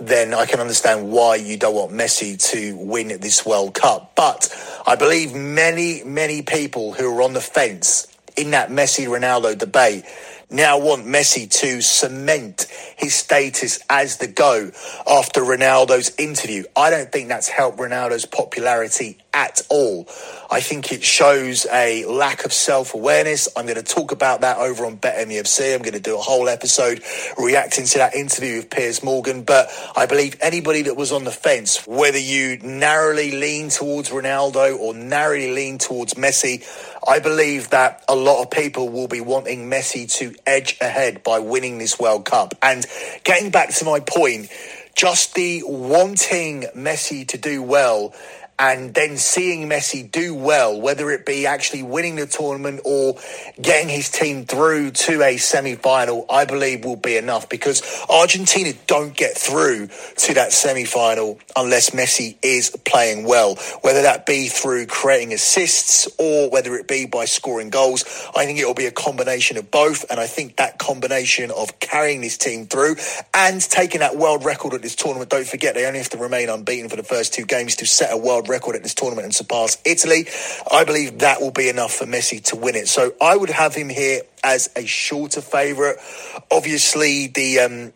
then 0.00 0.34
I 0.34 0.44
can 0.44 0.58
understand 0.58 1.12
why 1.12 1.36
you 1.36 1.56
don't 1.56 1.74
want 1.74 1.92
Messi 1.92 2.36
to 2.50 2.76
win 2.76 3.08
this 3.20 3.46
World 3.46 3.74
Cup. 3.74 4.12
But 4.16 4.52
I 4.84 4.96
believe 4.96 5.34
many, 5.34 6.02
many 6.02 6.42
people 6.42 6.92
who 6.92 7.16
are 7.16 7.22
on 7.22 7.32
the 7.32 7.40
fence 7.40 8.13
in 8.36 8.50
that 8.50 8.70
Messi 8.70 9.06
Ronaldo 9.06 9.56
debate 9.56 10.04
now 10.50 10.78
want 10.78 11.06
Messi 11.06 11.50
to 11.60 11.80
cement 11.80 12.66
his 12.96 13.14
status 13.14 13.80
as 13.88 14.18
the 14.18 14.26
go 14.26 14.70
after 15.06 15.40
Ronaldo's 15.40 16.14
interview. 16.18 16.64
I 16.76 16.90
don't 16.90 17.10
think 17.10 17.28
that's 17.28 17.48
helped 17.48 17.78
Ronaldo's 17.78 18.26
popularity 18.26 19.18
at 19.34 19.62
all. 19.68 20.06
I 20.50 20.60
think 20.60 20.92
it 20.92 21.02
shows 21.02 21.66
a 21.72 22.04
lack 22.06 22.44
of 22.44 22.52
self 22.52 22.94
awareness. 22.94 23.48
I'm 23.56 23.66
going 23.66 23.76
to 23.76 23.82
talk 23.82 24.12
about 24.12 24.42
that 24.42 24.58
over 24.58 24.86
on 24.86 24.96
BetMUFC. 24.96 25.74
I'm 25.74 25.82
going 25.82 25.94
to 25.94 26.00
do 26.00 26.16
a 26.16 26.20
whole 26.20 26.48
episode 26.48 27.02
reacting 27.36 27.86
to 27.86 27.98
that 27.98 28.14
interview 28.14 28.58
with 28.58 28.70
Piers 28.70 29.02
Morgan. 29.02 29.42
But 29.42 29.68
I 29.96 30.06
believe 30.06 30.36
anybody 30.40 30.82
that 30.82 30.96
was 30.96 31.10
on 31.10 31.24
the 31.24 31.32
fence, 31.32 31.86
whether 31.86 32.18
you 32.18 32.58
narrowly 32.58 33.32
lean 33.32 33.70
towards 33.70 34.10
Ronaldo 34.10 34.78
or 34.78 34.94
narrowly 34.94 35.52
lean 35.52 35.78
towards 35.78 36.14
Messi, 36.14 36.64
I 37.06 37.18
believe 37.18 37.70
that 37.70 38.04
a 38.08 38.14
lot 38.14 38.42
of 38.42 38.50
people 38.50 38.88
will 38.88 39.08
be 39.08 39.20
wanting 39.20 39.68
Messi 39.68 40.10
to 40.18 40.33
edge 40.46 40.76
ahead 40.80 41.22
by 41.22 41.38
winning 41.38 41.78
this 41.78 41.98
World 41.98 42.24
Cup. 42.24 42.54
And 42.62 42.86
getting 43.24 43.50
back 43.50 43.72
to 43.74 43.84
my 43.84 44.00
point, 44.00 44.50
just 44.94 45.34
the 45.34 45.62
wanting 45.64 46.62
Messi 46.76 47.26
to 47.28 47.38
do 47.38 47.62
well 47.62 48.14
and 48.58 48.94
then 48.94 49.16
seeing 49.16 49.68
Messi 49.68 50.08
do 50.10 50.34
well, 50.34 50.80
whether 50.80 51.10
it 51.10 51.26
be 51.26 51.46
actually 51.46 51.82
winning 51.82 52.16
the 52.16 52.26
tournament 52.26 52.80
or 52.84 53.16
getting 53.60 53.88
his 53.88 54.10
team 54.10 54.44
through 54.44 54.92
to 54.92 55.22
a 55.22 55.36
semi 55.36 55.74
final, 55.74 56.24
I 56.30 56.44
believe 56.44 56.84
will 56.84 56.96
be 56.96 57.16
enough 57.16 57.48
because 57.48 57.82
Argentina 58.08 58.72
don't 58.86 59.14
get 59.14 59.36
through 59.36 59.88
to 59.88 60.34
that 60.34 60.52
semi 60.52 60.84
final 60.84 61.38
unless 61.56 61.90
Messi 61.90 62.36
is 62.42 62.70
playing 62.84 63.24
well, 63.24 63.56
whether 63.82 64.02
that 64.02 64.24
be 64.26 64.48
through 64.48 64.86
creating 64.86 65.32
assists 65.32 66.08
or 66.18 66.48
whether 66.50 66.74
it 66.76 66.86
be 66.86 67.06
by 67.06 67.24
scoring 67.24 67.70
goals. 67.70 68.04
I 68.36 68.46
think 68.46 68.58
it 68.58 68.66
will 68.66 68.74
be 68.74 68.86
a 68.86 68.92
combination 68.92 69.56
of 69.56 69.70
both, 69.70 70.04
and 70.10 70.20
I 70.20 70.26
think 70.26 70.56
that 70.56 70.78
combination 70.78 71.50
of 71.50 71.80
carrying 71.80 72.20
this 72.20 72.38
team 72.38 72.66
through 72.66 72.96
and 73.32 73.60
taking 73.60 74.00
that 74.00 74.16
world 74.16 74.44
record 74.44 74.74
at 74.74 74.82
this 74.82 74.94
tournament, 74.94 75.30
don't 75.30 75.46
forget 75.46 75.74
they 75.74 75.86
only 75.86 75.98
have 75.98 76.10
to 76.10 76.18
remain 76.18 76.48
unbeaten 76.48 76.88
for 76.88 76.96
the 76.96 77.02
first 77.02 77.34
two 77.34 77.44
games 77.44 77.76
to 77.76 77.86
set 77.86 78.12
a 78.12 78.16
world 78.16 78.43
world 78.44 78.48
record 78.48 78.76
at 78.76 78.82
this 78.82 78.94
tournament 78.94 79.24
and 79.24 79.34
surpass 79.34 79.78
Italy. 79.84 80.26
I 80.70 80.84
believe 80.84 81.18
that 81.20 81.40
will 81.40 81.50
be 81.50 81.68
enough 81.68 81.92
for 81.92 82.06
Messi 82.06 82.42
to 82.44 82.56
win 82.56 82.74
it. 82.76 82.88
So 82.88 83.14
I 83.20 83.36
would 83.36 83.50
have 83.50 83.74
him 83.74 83.88
here 83.88 84.22
as 84.42 84.70
a 84.76 84.86
shorter 84.86 85.40
favourite. 85.40 85.96
Obviously, 86.50 87.28
the 87.28 87.60
um, 87.60 87.92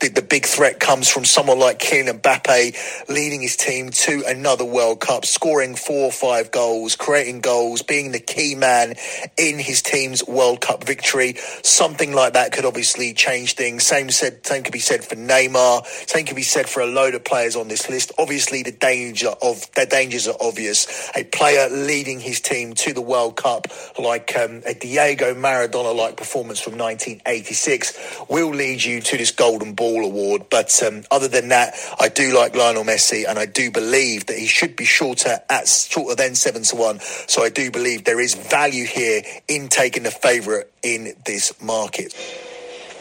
the, 0.00 0.08
the, 0.08 0.22
big 0.22 0.46
threat 0.46 0.80
comes 0.80 1.08
from 1.08 1.24
someone 1.24 1.58
like 1.58 1.78
Kylian 1.78 2.20
Mbappe 2.20 3.08
leading 3.08 3.42
his 3.42 3.56
team 3.56 3.90
to 3.90 4.24
another 4.26 4.64
World 4.64 5.00
Cup, 5.00 5.24
scoring 5.24 5.74
four 5.74 6.06
or 6.06 6.12
five 6.12 6.50
goals, 6.50 6.96
creating 6.96 7.40
goals, 7.40 7.82
being 7.82 8.12
the 8.12 8.20
key 8.20 8.54
man 8.54 8.94
in 9.36 9.58
his 9.58 9.82
team's 9.82 10.26
World 10.26 10.60
Cup 10.60 10.84
victory. 10.84 11.34
Something 11.62 12.12
like 12.12 12.32
that 12.32 12.52
could 12.52 12.64
obviously 12.64 13.12
change 13.12 13.54
things. 13.54 13.86
Same 13.86 14.10
said, 14.10 14.46
same 14.46 14.62
could 14.62 14.72
be 14.72 14.78
said 14.78 15.04
for 15.04 15.14
Neymar. 15.14 15.84
Same 16.08 16.24
could 16.24 16.36
be 16.36 16.42
said 16.42 16.68
for 16.68 16.80
a 16.80 16.86
load 16.86 17.14
of 17.14 17.24
players 17.24 17.56
on 17.56 17.68
this 17.68 17.88
list. 17.88 18.12
Obviously, 18.18 18.62
the 18.62 18.72
danger 18.72 19.34
of 19.42 19.70
the 19.74 19.86
dangers 19.86 20.26
are 20.26 20.36
obvious. 20.40 21.10
A 21.14 21.24
player 21.24 21.68
leading 21.70 22.20
his 22.20 22.40
team 22.40 22.74
to 22.74 22.92
the 22.92 23.02
World 23.02 23.36
Cup, 23.36 23.66
like 23.98 24.34
um, 24.36 24.62
a 24.66 24.74
Diego 24.74 25.34
Maradona-like 25.34 26.16
performance 26.16 26.60
from 26.60 26.78
1986, 26.78 28.24
will 28.28 28.50
lead 28.50 28.82
you 28.82 29.00
to 29.00 29.16
this 29.16 29.30
golden 29.30 29.65
Golden 29.74 29.74
Ball 29.74 30.04
award. 30.04 30.46
But 30.50 30.82
um, 30.82 31.02
other 31.10 31.28
than 31.28 31.48
that, 31.48 31.74
I 31.98 32.08
do 32.08 32.34
like 32.34 32.54
Lionel 32.54 32.84
Messi, 32.84 33.24
and 33.28 33.38
I 33.38 33.46
do 33.46 33.70
believe 33.70 34.26
that 34.26 34.38
he 34.38 34.46
should 34.46 34.76
be 34.76 34.84
shorter 34.84 35.38
at 35.48 35.68
shorter 35.68 36.14
than 36.14 36.34
seven 36.34 36.62
to 36.64 36.76
one. 36.76 37.00
So 37.00 37.42
I 37.42 37.48
do 37.48 37.70
believe 37.70 38.04
there 38.04 38.20
is 38.20 38.34
value 38.34 38.84
here 38.84 39.22
in 39.48 39.68
taking 39.68 40.02
the 40.02 40.10
favourite 40.10 40.66
in 40.82 41.14
this 41.24 41.60
market. 41.62 42.14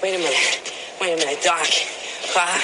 Wait 0.01 0.15
a 0.15 0.17
minute, 0.17 0.73
wait 1.01 1.13
a 1.13 1.17
minute, 1.17 1.43
Doc. 1.43 1.67
Uh, 2.35 2.59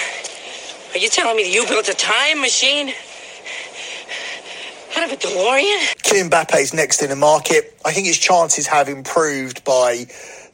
are 0.93 0.97
you 0.97 1.09
telling 1.09 1.35
me 1.35 1.43
that 1.43 1.53
you 1.53 1.65
built 1.67 1.87
a 1.89 1.93
time 1.93 2.41
machine? 2.41 2.93
Out 4.97 5.05
of 5.05 5.11
a 5.13 5.15
DeLorean? 5.15 5.95
Kylian 6.03 6.29
Mbappe's 6.29 6.73
next 6.73 7.01
in 7.01 7.09
the 7.09 7.15
market. 7.15 7.77
I 7.85 7.93
think 7.93 8.07
his 8.07 8.17
chances 8.17 8.67
have 8.67 8.89
improved 8.89 9.63
by 9.63 10.07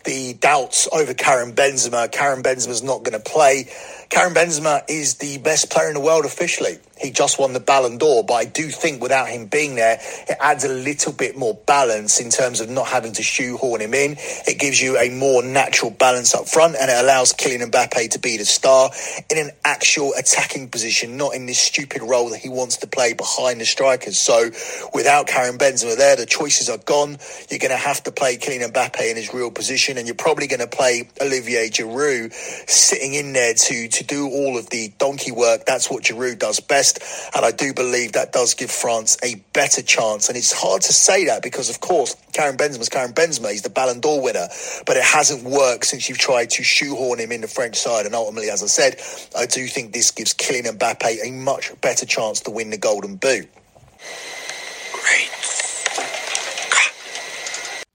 the 0.07 0.33
doubts 0.33 0.87
over 0.93 1.13
Karim 1.13 1.53
Benzema. 1.53 2.09
Karim 2.09 2.41
Benzema's 2.41 2.81
not 2.81 3.03
going 3.03 3.11
to 3.11 3.19
play. 3.19 3.69
Karim 4.09 4.33
Benzema 4.33 4.83
is 4.89 5.15
the 5.15 5.37
best 5.39 5.69
player 5.69 5.89
in 5.89 5.93
the 5.93 5.99
world 5.99 6.25
officially. 6.25 6.77
He 6.99 7.11
just 7.11 7.37
won 7.37 7.53
the 7.53 7.59
Ballon 7.59 7.99
d'Or, 7.99 8.23
but 8.23 8.33
I 8.33 8.45
do 8.45 8.69
think 8.69 9.03
without 9.03 9.27
him 9.29 9.45
being 9.45 9.75
there, 9.75 9.99
it 10.27 10.37
adds 10.39 10.63
a 10.63 10.69
little 10.69 11.13
bit 11.13 11.37
more 11.37 11.53
balance 11.53 12.19
in 12.19 12.31
terms 12.31 12.59
of 12.59 12.69
not 12.69 12.87
having 12.87 13.13
to 13.13 13.21
shoehorn 13.21 13.81
him 13.81 13.93
in. 13.93 14.15
It 14.47 14.57
gives 14.57 14.81
you 14.81 14.97
a 14.97 15.11
more 15.11 15.43
natural 15.43 15.91
balance 15.91 16.33
up 16.33 16.47
front, 16.47 16.75
and 16.75 16.89
it 16.89 16.97
allows 16.97 17.33
Kylian 17.33 17.69
Mbappe 17.69 18.09
to 18.11 18.19
be 18.19 18.37
the 18.37 18.45
star 18.45 18.89
in 19.29 19.37
an 19.37 19.51
actual 19.63 20.13
attacking 20.17 20.69
position, 20.69 21.17
not 21.17 21.35
in 21.35 21.45
this 21.45 21.59
stupid 21.59 22.01
role 22.01 22.31
that 22.31 22.39
he 22.39 22.49
wants 22.49 22.77
to 22.77 22.87
play 22.87 23.13
behind 23.13 23.61
the 23.61 23.65
strikers. 23.65 24.17
So 24.17 24.49
without 24.91 25.27
Karim 25.27 25.59
Benzema 25.59 25.95
there, 25.97 26.15
the 26.15 26.25
choices 26.25 26.67
are 26.67 26.79
gone. 26.79 27.17
You're 27.51 27.59
going 27.59 27.69
to 27.69 27.77
have 27.77 28.01
to 28.03 28.11
play 28.11 28.37
Kylian 28.37 28.71
Mbappe 28.71 29.07
in 29.07 29.17
his 29.17 29.31
real 29.35 29.51
position, 29.51 29.99
and 29.99 30.07
you're 30.07 30.15
probably 30.15 30.47
going 30.47 30.61
to 30.61 30.67
play 30.67 31.09
Olivier 31.21 31.69
Giroud 31.69 32.33
sitting 32.67 33.13
in 33.13 33.33
there 33.33 33.53
to 33.53 33.87
to 33.98 34.04
do 34.04 34.27
all 34.27 34.58
of 34.58 34.70
the 34.70 34.92
donkey 34.98 35.32
work. 35.32 35.66
That's 35.66 35.89
what 35.89 36.04
Giroud 36.04 36.39
does 36.39 36.60
best. 36.60 37.00
And 37.36 37.46
I 37.46 37.51
do 37.51 37.74
believe 37.74 38.13
that 38.13 38.32
does 38.32 38.54
give 38.54 38.72
France 38.72 39.18
a 39.24 39.36
better 39.54 39.82
chance. 39.82 40.30
And 40.30 40.38
it's 40.38 40.51
hard 40.51 40.82
to 40.84 40.94
say 40.94 41.25
that 41.25 41.44
because, 41.44 41.70
of 41.70 41.80
course, 41.80 42.16
Karim 42.34 42.58
Benzema's 42.58 42.89
Karim 42.89 43.13
Benzema. 43.13 43.51
He's 43.51 43.62
the 43.62 43.70
Ballon 43.70 44.00
d'Or 44.00 44.22
winner. 44.22 44.48
But 44.86 44.98
it 44.98 45.04
hasn't 45.04 45.44
worked 45.44 45.86
since 45.86 46.10
you've 46.10 46.18
tried 46.18 46.50
to 46.51 46.63
shoehorn 46.63 47.20
him 47.20 47.32
in 47.32 47.42
the 47.42 47.48
French 47.48 47.75
side. 47.75 48.06
And 48.06 48.16
ultimately, 48.16 48.50
as 48.50 48.63
I 48.63 48.68
said, 48.68 49.01
I 49.36 49.46
do 49.46 49.68
think 49.68 49.94
this 49.94 50.12
gives 50.12 50.34
Kylian 50.34 50.77
Mbappe 50.77 51.25
a 51.25 51.32
much 51.32 51.72
better 51.82 52.06
chance 52.06 52.42
to 52.42 52.51
win 52.51 52.70
the 52.70 52.77
Golden 52.77 53.16
Boot. 53.16 53.50
Great. 54.94 55.30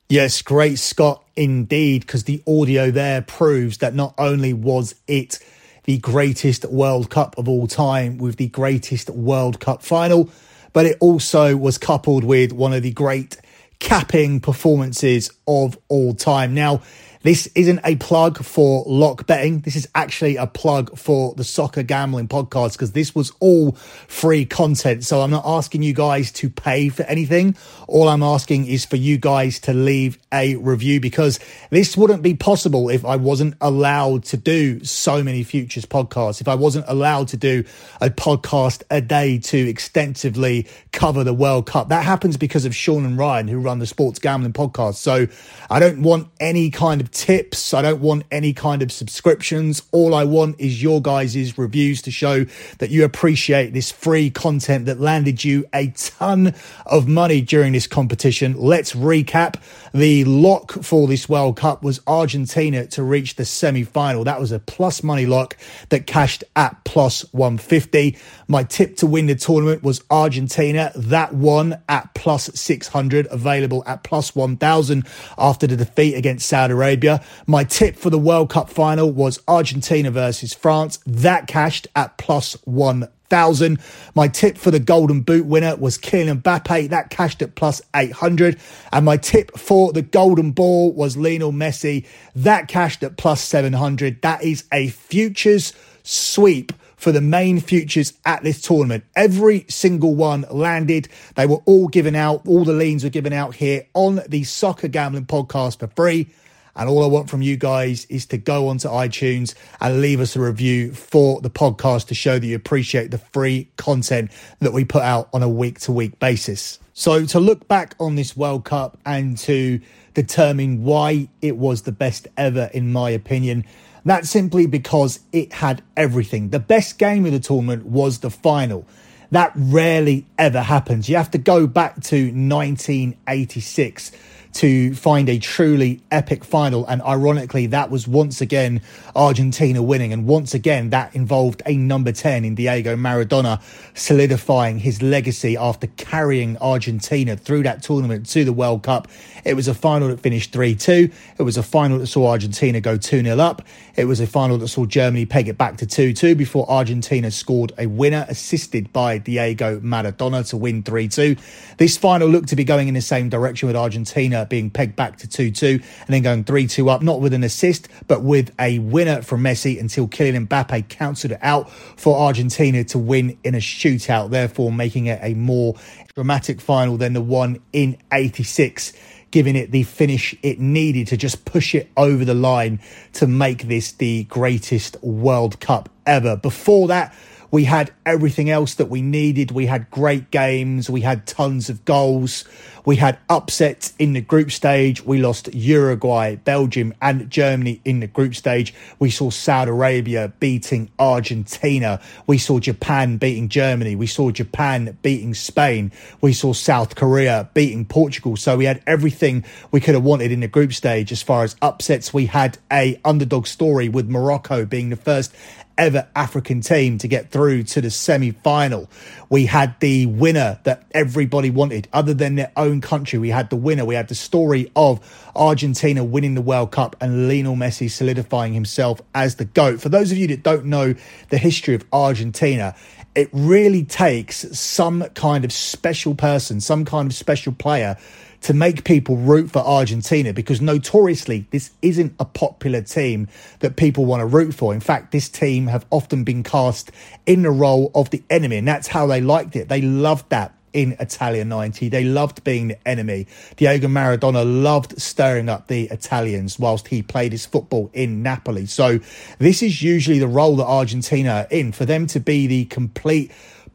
Yes, 0.08 0.42
great 0.42 0.78
Scott 0.78 1.24
indeed, 1.36 2.02
because 2.02 2.24
the 2.24 2.42
audio 2.46 2.90
there 2.90 3.22
proves 3.22 3.78
that 3.78 3.94
not 3.94 4.14
only 4.18 4.52
was 4.52 4.94
it 5.08 5.38
the 5.84 5.98
greatest 5.98 6.64
World 6.66 7.10
Cup 7.10 7.36
of 7.38 7.48
all 7.48 7.66
time 7.66 8.18
with 8.18 8.36
the 8.36 8.48
greatest 8.48 9.10
World 9.10 9.60
Cup 9.60 9.82
final, 9.82 10.30
but 10.72 10.86
it 10.86 10.96
also 11.00 11.56
was 11.56 11.78
coupled 11.78 12.24
with 12.24 12.52
one 12.52 12.72
of 12.72 12.82
the 12.82 12.92
great 12.92 13.36
capping 13.78 14.40
performances 14.40 15.30
of 15.46 15.76
all 15.88 16.14
time. 16.14 16.54
Now, 16.54 16.82
this 17.22 17.46
isn't 17.54 17.80
a 17.84 17.96
plug 17.96 18.44
for 18.44 18.84
lock 18.86 19.26
betting. 19.26 19.60
This 19.60 19.76
is 19.76 19.88
actually 19.94 20.36
a 20.36 20.46
plug 20.46 20.96
for 20.98 21.34
the 21.34 21.44
soccer 21.44 21.82
gambling 21.82 22.28
podcast 22.28 22.72
because 22.72 22.92
this 22.92 23.14
was 23.14 23.32
all 23.38 23.72
free 23.72 24.44
content. 24.44 25.04
So 25.04 25.20
I'm 25.20 25.30
not 25.30 25.44
asking 25.46 25.82
you 25.82 25.94
guys 25.94 26.32
to 26.32 26.50
pay 26.50 26.88
for 26.88 27.04
anything. 27.04 27.56
All 27.86 28.08
I'm 28.08 28.22
asking 28.22 28.66
is 28.66 28.84
for 28.84 28.96
you 28.96 29.18
guys 29.18 29.60
to 29.60 29.72
leave 29.72 30.18
a 30.32 30.56
review 30.56 30.98
because 31.00 31.38
this 31.70 31.96
wouldn't 31.96 32.22
be 32.22 32.34
possible 32.34 32.88
if 32.88 33.04
I 33.04 33.16
wasn't 33.16 33.54
allowed 33.60 34.24
to 34.24 34.36
do 34.36 34.84
so 34.84 35.22
many 35.22 35.44
futures 35.44 35.86
podcasts. 35.86 36.40
If 36.40 36.48
I 36.48 36.56
wasn't 36.56 36.86
allowed 36.88 37.28
to 37.28 37.36
do 37.36 37.64
a 38.00 38.10
podcast 38.10 38.82
a 38.90 39.00
day 39.00 39.38
to 39.38 39.58
extensively 39.68 40.66
cover 40.90 41.22
the 41.22 41.34
World 41.34 41.66
Cup. 41.66 41.88
That 41.90 42.04
happens 42.04 42.36
because 42.36 42.64
of 42.64 42.74
Sean 42.74 43.04
and 43.04 43.16
Ryan 43.16 43.46
who 43.46 43.58
run 43.58 43.78
the 43.78 43.86
sports 43.86 44.18
gambling 44.18 44.52
podcast. 44.52 44.96
So 44.96 45.28
I 45.70 45.78
don't 45.78 46.02
want 46.02 46.28
any 46.40 46.70
kind 46.70 47.00
of 47.00 47.11
tips. 47.12 47.74
I 47.74 47.82
don't 47.82 48.00
want 48.00 48.24
any 48.30 48.52
kind 48.52 48.82
of 48.82 48.90
subscriptions. 48.90 49.82
All 49.92 50.14
I 50.14 50.24
want 50.24 50.58
is 50.58 50.82
your 50.82 51.00
guys' 51.00 51.56
reviews 51.58 52.02
to 52.02 52.10
show 52.10 52.44
that 52.78 52.90
you 52.90 53.04
appreciate 53.04 53.72
this 53.72 53.92
free 53.92 54.30
content 54.30 54.86
that 54.86 55.00
landed 55.00 55.44
you 55.44 55.66
a 55.74 55.88
ton 55.88 56.54
of 56.86 57.06
money 57.06 57.40
during 57.40 57.72
this 57.72 57.86
competition. 57.86 58.54
Let's 58.56 58.92
recap. 58.94 59.56
The 59.92 60.24
lock 60.24 60.72
for 60.72 61.06
this 61.06 61.28
World 61.28 61.56
Cup 61.56 61.82
was 61.82 62.00
Argentina 62.06 62.86
to 62.88 63.02
reach 63.02 63.36
the 63.36 63.44
semi 63.44 63.84
final. 63.84 64.24
That 64.24 64.40
was 64.40 64.52
a 64.52 64.58
plus 64.58 65.02
money 65.02 65.26
lock 65.26 65.56
that 65.90 66.06
cashed 66.06 66.44
at 66.56 66.82
plus 66.84 67.22
150. 67.32 68.16
My 68.48 68.64
tip 68.64 68.96
to 68.96 69.06
win 69.06 69.26
the 69.26 69.34
tournament 69.34 69.82
was 69.82 70.02
Argentina. 70.10 70.92
That 70.94 71.34
won 71.34 71.82
at 71.88 72.14
plus 72.14 72.50
600, 72.58 73.28
available 73.30 73.82
at 73.86 74.02
plus 74.02 74.34
1000 74.34 75.06
after 75.36 75.66
the 75.66 75.76
defeat 75.76 76.14
against 76.14 76.48
Saudi 76.48 76.72
Arabia. 76.72 77.01
My 77.46 77.64
tip 77.64 77.96
for 77.96 78.10
the 78.10 78.18
World 78.18 78.50
Cup 78.50 78.70
final 78.70 79.10
was 79.10 79.40
Argentina 79.48 80.10
versus 80.10 80.52
France. 80.54 80.98
That 81.06 81.46
cashed 81.46 81.88
at 81.94 82.18
plus 82.18 82.54
1 82.64 83.08
thousand. 83.32 83.80
My 84.14 84.28
tip 84.28 84.58
for 84.58 84.70
the 84.70 84.78
Golden 84.78 85.22
Boot 85.22 85.46
winner 85.46 85.74
was 85.76 85.96
Kylian 85.96 86.42
Mbappe. 86.42 86.90
That 86.90 87.08
cashed 87.08 87.40
at 87.40 87.54
plus 87.54 87.80
800. 87.96 88.58
And 88.92 89.06
my 89.06 89.16
tip 89.16 89.56
for 89.56 89.90
the 89.90 90.02
Golden 90.02 90.52
Ball 90.52 90.92
was 90.92 91.16
Lionel 91.16 91.50
Messi. 91.50 92.06
That 92.36 92.68
cashed 92.68 93.02
at 93.02 93.16
plus 93.16 93.40
700. 93.40 94.20
That 94.20 94.44
is 94.44 94.64
a 94.70 94.88
futures 94.88 95.72
sweep 96.02 96.74
for 97.02 97.10
the 97.10 97.22
main 97.22 97.58
futures 97.58 98.12
at 98.26 98.44
this 98.44 98.60
tournament. 98.60 99.04
Every 99.16 99.64
single 99.66 100.14
one 100.14 100.44
landed. 100.50 101.08
They 101.34 101.46
were 101.46 101.62
all 101.64 101.88
given 101.88 102.14
out. 102.14 102.46
All 102.46 102.66
the 102.66 102.74
leans 102.74 103.02
were 103.02 103.10
given 103.10 103.32
out 103.32 103.54
here 103.54 103.86
on 103.94 104.20
the 104.28 104.44
Soccer 104.44 104.88
Gambling 104.88 105.24
Podcast 105.24 105.78
for 105.78 105.88
free. 105.88 106.28
And 106.74 106.88
all 106.88 107.04
I 107.04 107.06
want 107.06 107.28
from 107.28 107.42
you 107.42 107.56
guys 107.56 108.06
is 108.06 108.26
to 108.26 108.38
go 108.38 108.68
onto 108.68 108.88
iTunes 108.88 109.54
and 109.80 110.00
leave 110.00 110.20
us 110.20 110.36
a 110.36 110.40
review 110.40 110.92
for 110.92 111.40
the 111.40 111.50
podcast 111.50 112.06
to 112.08 112.14
show 112.14 112.38
that 112.38 112.46
you 112.46 112.56
appreciate 112.56 113.10
the 113.10 113.18
free 113.18 113.68
content 113.76 114.30
that 114.60 114.72
we 114.72 114.84
put 114.84 115.02
out 115.02 115.28
on 115.32 115.42
a 115.42 115.48
week 115.48 115.80
to 115.80 115.92
week 115.92 116.18
basis. 116.18 116.78
So, 116.94 117.24
to 117.26 117.40
look 117.40 117.68
back 117.68 117.94
on 117.98 118.16
this 118.16 118.36
World 118.36 118.64
Cup 118.64 118.98
and 119.04 119.36
to 119.38 119.80
determine 120.14 120.84
why 120.84 121.28
it 121.40 121.56
was 121.56 121.82
the 121.82 121.92
best 121.92 122.28
ever, 122.36 122.70
in 122.74 122.92
my 122.92 123.10
opinion, 123.10 123.64
that's 124.04 124.30
simply 124.30 124.66
because 124.66 125.20
it 125.32 125.52
had 125.52 125.82
everything. 125.96 126.50
The 126.50 126.58
best 126.58 126.98
game 126.98 127.24
of 127.24 127.32
the 127.32 127.40
tournament 127.40 127.86
was 127.86 128.18
the 128.18 128.30
final. 128.30 128.84
That 129.30 129.52
rarely 129.56 130.26
ever 130.36 130.60
happens. 130.60 131.08
You 131.08 131.16
have 131.16 131.30
to 131.30 131.38
go 131.38 131.66
back 131.66 132.02
to 132.04 132.16
1986 132.26 134.12
to 134.54 134.94
find 134.94 135.28
a 135.28 135.38
truly 135.38 136.02
epic 136.10 136.44
final. 136.44 136.86
And 136.86 137.02
ironically, 137.02 137.66
that 137.68 137.90
was 137.90 138.06
once 138.06 138.40
again 138.40 138.80
Argentina 139.16 139.82
winning. 139.82 140.12
And 140.12 140.26
once 140.26 140.54
again, 140.54 140.90
that 140.90 141.14
involved 141.14 141.62
a 141.66 141.76
number 141.76 142.12
10 142.12 142.44
in 142.44 142.54
Diego 142.54 142.96
Maradona 142.96 143.62
solidifying 143.94 144.78
his 144.78 145.02
legacy 145.02 145.56
after 145.56 145.86
carrying 145.96 146.58
Argentina 146.58 147.36
through 147.36 147.62
that 147.64 147.82
tournament 147.82 148.28
to 148.30 148.44
the 148.44 148.52
World 148.52 148.82
Cup. 148.82 149.08
It 149.44 149.54
was 149.54 149.68
a 149.68 149.74
final 149.74 150.08
that 150.08 150.20
finished 150.20 150.52
3 150.52 150.74
2. 150.74 151.10
It 151.38 151.42
was 151.42 151.56
a 151.56 151.62
final 151.62 151.98
that 151.98 152.06
saw 152.06 152.30
Argentina 152.30 152.80
go 152.80 152.96
2 152.96 153.22
0 153.22 153.38
up. 153.38 153.62
It 153.94 154.06
was 154.06 154.20
a 154.20 154.26
final 154.26 154.56
that 154.58 154.68
saw 154.68 154.86
Germany 154.86 155.26
peg 155.26 155.48
it 155.48 155.58
back 155.58 155.76
to 155.76 155.86
2 155.86 156.14
2 156.14 156.34
before 156.34 156.68
Argentina 156.70 157.30
scored 157.30 157.72
a 157.76 157.86
winner, 157.86 158.24
assisted 158.28 158.90
by 158.90 159.18
Diego 159.18 159.80
Maradona 159.80 160.48
to 160.48 160.56
win 160.56 160.82
3 160.82 161.08
2. 161.08 161.36
This 161.76 161.98
final 161.98 162.28
looked 162.28 162.48
to 162.48 162.56
be 162.56 162.64
going 162.64 162.88
in 162.88 162.94
the 162.94 163.02
same 163.02 163.28
direction 163.28 163.66
with 163.66 163.76
Argentina 163.76 164.46
being 164.48 164.70
pegged 164.70 164.96
back 164.96 165.18
to 165.18 165.28
2 165.28 165.50
2 165.50 165.66
and 165.66 166.08
then 166.08 166.22
going 166.22 166.44
3 166.44 166.66
2 166.66 166.88
up, 166.88 167.02
not 167.02 167.20
with 167.20 167.34
an 167.34 167.44
assist, 167.44 167.88
but 168.08 168.22
with 168.22 168.50
a 168.58 168.78
winner 168.78 169.20
from 169.20 169.42
Messi 169.42 169.78
until 169.78 170.08
Kylian 170.08 170.48
Mbappe 170.48 170.88
counted 170.88 171.32
it 171.32 171.38
out 171.42 171.70
for 171.70 172.18
Argentina 172.18 172.84
to 172.84 172.98
win 172.98 173.36
in 173.44 173.54
a 173.54 173.58
shootout, 173.58 174.30
therefore 174.30 174.72
making 174.72 175.06
it 175.06 175.18
a 175.22 175.34
more 175.34 175.74
dramatic 176.14 176.62
final 176.62 176.96
than 176.96 177.12
the 177.12 177.20
one 177.20 177.60
in 177.74 177.98
86 178.10 178.94
giving 179.32 179.56
it 179.56 179.72
the 179.72 179.82
finish 179.82 180.36
it 180.42 180.60
needed 180.60 181.08
to 181.08 181.16
just 181.16 181.44
push 181.44 181.74
it 181.74 181.90
over 181.96 182.24
the 182.24 182.34
line 182.34 182.78
to 183.14 183.26
make 183.26 183.64
this 183.64 183.90
the 183.92 184.22
greatest 184.24 184.96
World 185.02 185.58
Cup 185.58 185.88
ever. 186.06 186.36
Before 186.36 186.86
that, 186.88 187.12
we 187.50 187.64
had 187.64 187.92
everything 188.06 188.48
else 188.48 188.74
that 188.76 188.88
we 188.88 189.02
needed. 189.02 189.50
We 189.50 189.66
had 189.66 189.90
great 189.90 190.30
games. 190.30 190.88
We 190.88 191.00
had 191.02 191.26
tons 191.26 191.68
of 191.68 191.84
goals. 191.84 192.44
We 192.84 192.96
had 192.96 193.18
upsets 193.28 193.94
in 193.98 194.12
the 194.12 194.20
group 194.20 194.50
stage. 194.50 195.04
We 195.04 195.18
lost 195.18 195.52
Uruguay, 195.54 196.36
Belgium, 196.36 196.94
and 197.00 197.30
Germany 197.30 197.80
in 197.84 198.00
the 198.00 198.06
group 198.06 198.34
stage. 198.34 198.74
We 198.98 199.10
saw 199.10 199.30
Saudi 199.30 199.70
Arabia 199.70 200.32
beating 200.40 200.90
Argentina. 200.98 202.00
We 202.26 202.38
saw 202.38 202.58
Japan 202.58 203.18
beating 203.18 203.48
Germany. 203.48 203.94
We 203.94 204.06
saw 204.06 204.30
Japan 204.30 204.96
beating 205.02 205.34
Spain. 205.34 205.92
We 206.20 206.32
saw 206.32 206.52
South 206.52 206.96
Korea 206.96 207.48
beating 207.54 207.84
Portugal. 207.84 208.36
So 208.36 208.56
we 208.56 208.64
had 208.64 208.82
everything 208.86 209.44
we 209.70 209.80
could 209.80 209.94
have 209.94 210.04
wanted 210.04 210.32
in 210.32 210.40
the 210.40 210.48
group 210.48 210.72
stage 210.72 211.12
as 211.12 211.22
far 211.22 211.44
as 211.44 211.56
upsets. 211.62 212.12
We 212.12 212.26
had 212.26 212.58
a 212.70 213.00
underdog 213.04 213.46
story 213.46 213.88
with 213.88 214.08
Morocco 214.08 214.64
being 214.64 214.90
the 214.90 214.96
first 214.96 215.32
ever 215.78 216.06
African 216.14 216.60
team 216.60 216.98
to 216.98 217.08
get 217.08 217.30
through 217.30 217.62
to 217.64 217.80
the 217.80 217.90
semi 217.90 218.30
final. 218.30 218.88
We 219.28 219.46
had 219.46 219.78
the 219.80 220.06
winner 220.06 220.60
that 220.64 220.84
everybody 220.92 221.50
wanted, 221.50 221.88
other 221.92 222.14
than 222.14 222.36
their 222.36 222.52
own 222.56 222.71
country. 222.80 223.18
We 223.18 223.30
had 223.30 223.50
the 223.50 223.56
winner. 223.56 223.84
We 223.84 223.94
had 223.94 224.08
the 224.08 224.14
story 224.14 224.70
of 224.74 225.00
Argentina 225.36 226.02
winning 226.02 226.34
the 226.34 226.42
World 226.42 226.70
Cup 226.72 226.96
and 227.00 227.28
Lionel 227.28 227.56
Messi 227.56 227.90
solidifying 227.90 228.54
himself 228.54 229.00
as 229.14 229.36
the 229.36 229.44
GOAT. 229.44 229.80
For 229.80 229.88
those 229.88 230.12
of 230.12 230.18
you 230.18 230.26
that 230.28 230.42
don't 230.42 230.66
know 230.66 230.94
the 231.28 231.38
history 231.38 231.74
of 231.74 231.84
Argentina, 231.92 232.74
it 233.14 233.28
really 233.32 233.84
takes 233.84 234.58
some 234.58 235.02
kind 235.10 235.44
of 235.44 235.52
special 235.52 236.14
person, 236.14 236.60
some 236.60 236.84
kind 236.84 237.10
of 237.10 237.14
special 237.16 237.52
player 237.52 237.96
to 238.42 238.54
make 238.54 238.84
people 238.84 239.16
root 239.16 239.50
for 239.50 239.60
Argentina 239.60 240.32
because 240.32 240.60
notoriously 240.60 241.46
this 241.50 241.70
isn't 241.80 242.12
a 242.18 242.24
popular 242.24 242.82
team 242.82 243.28
that 243.60 243.76
people 243.76 244.04
want 244.04 244.20
to 244.20 244.26
root 244.26 244.52
for. 244.52 244.74
In 244.74 244.80
fact, 244.80 245.12
this 245.12 245.28
team 245.28 245.68
have 245.68 245.86
often 245.90 246.24
been 246.24 246.42
cast 246.42 246.90
in 247.24 247.42
the 247.42 247.50
role 247.50 247.90
of 247.94 248.10
the 248.10 248.22
enemy, 248.28 248.56
and 248.56 248.66
that's 248.66 248.88
how 248.88 249.06
they 249.06 249.20
liked 249.20 249.54
it. 249.56 249.68
They 249.68 249.80
loved 249.80 250.28
that 250.30 250.54
in 250.72 250.96
Italia 250.98 251.44
90. 251.44 251.88
They 251.88 252.04
loved 252.04 252.44
being 252.44 252.68
the 252.68 252.88
enemy. 252.88 253.26
Diego 253.56 253.88
Maradona 253.88 254.44
loved 254.44 255.00
stirring 255.00 255.48
up 255.48 255.68
the 255.68 255.84
Italians 255.88 256.58
whilst 256.58 256.88
he 256.88 257.02
played 257.02 257.32
his 257.32 257.46
football 257.46 257.90
in 257.92 258.22
Napoli. 258.22 258.66
So 258.66 259.00
this 259.38 259.62
is 259.62 259.82
usually 259.82 260.18
the 260.18 260.28
role 260.28 260.56
that 260.56 260.66
Argentina 260.66 261.30
are 261.30 261.46
in. 261.50 261.72
For 261.72 261.84
them 261.84 262.06
to 262.08 262.20
be 262.20 262.46
the 262.46 262.64
complete 262.66 263.32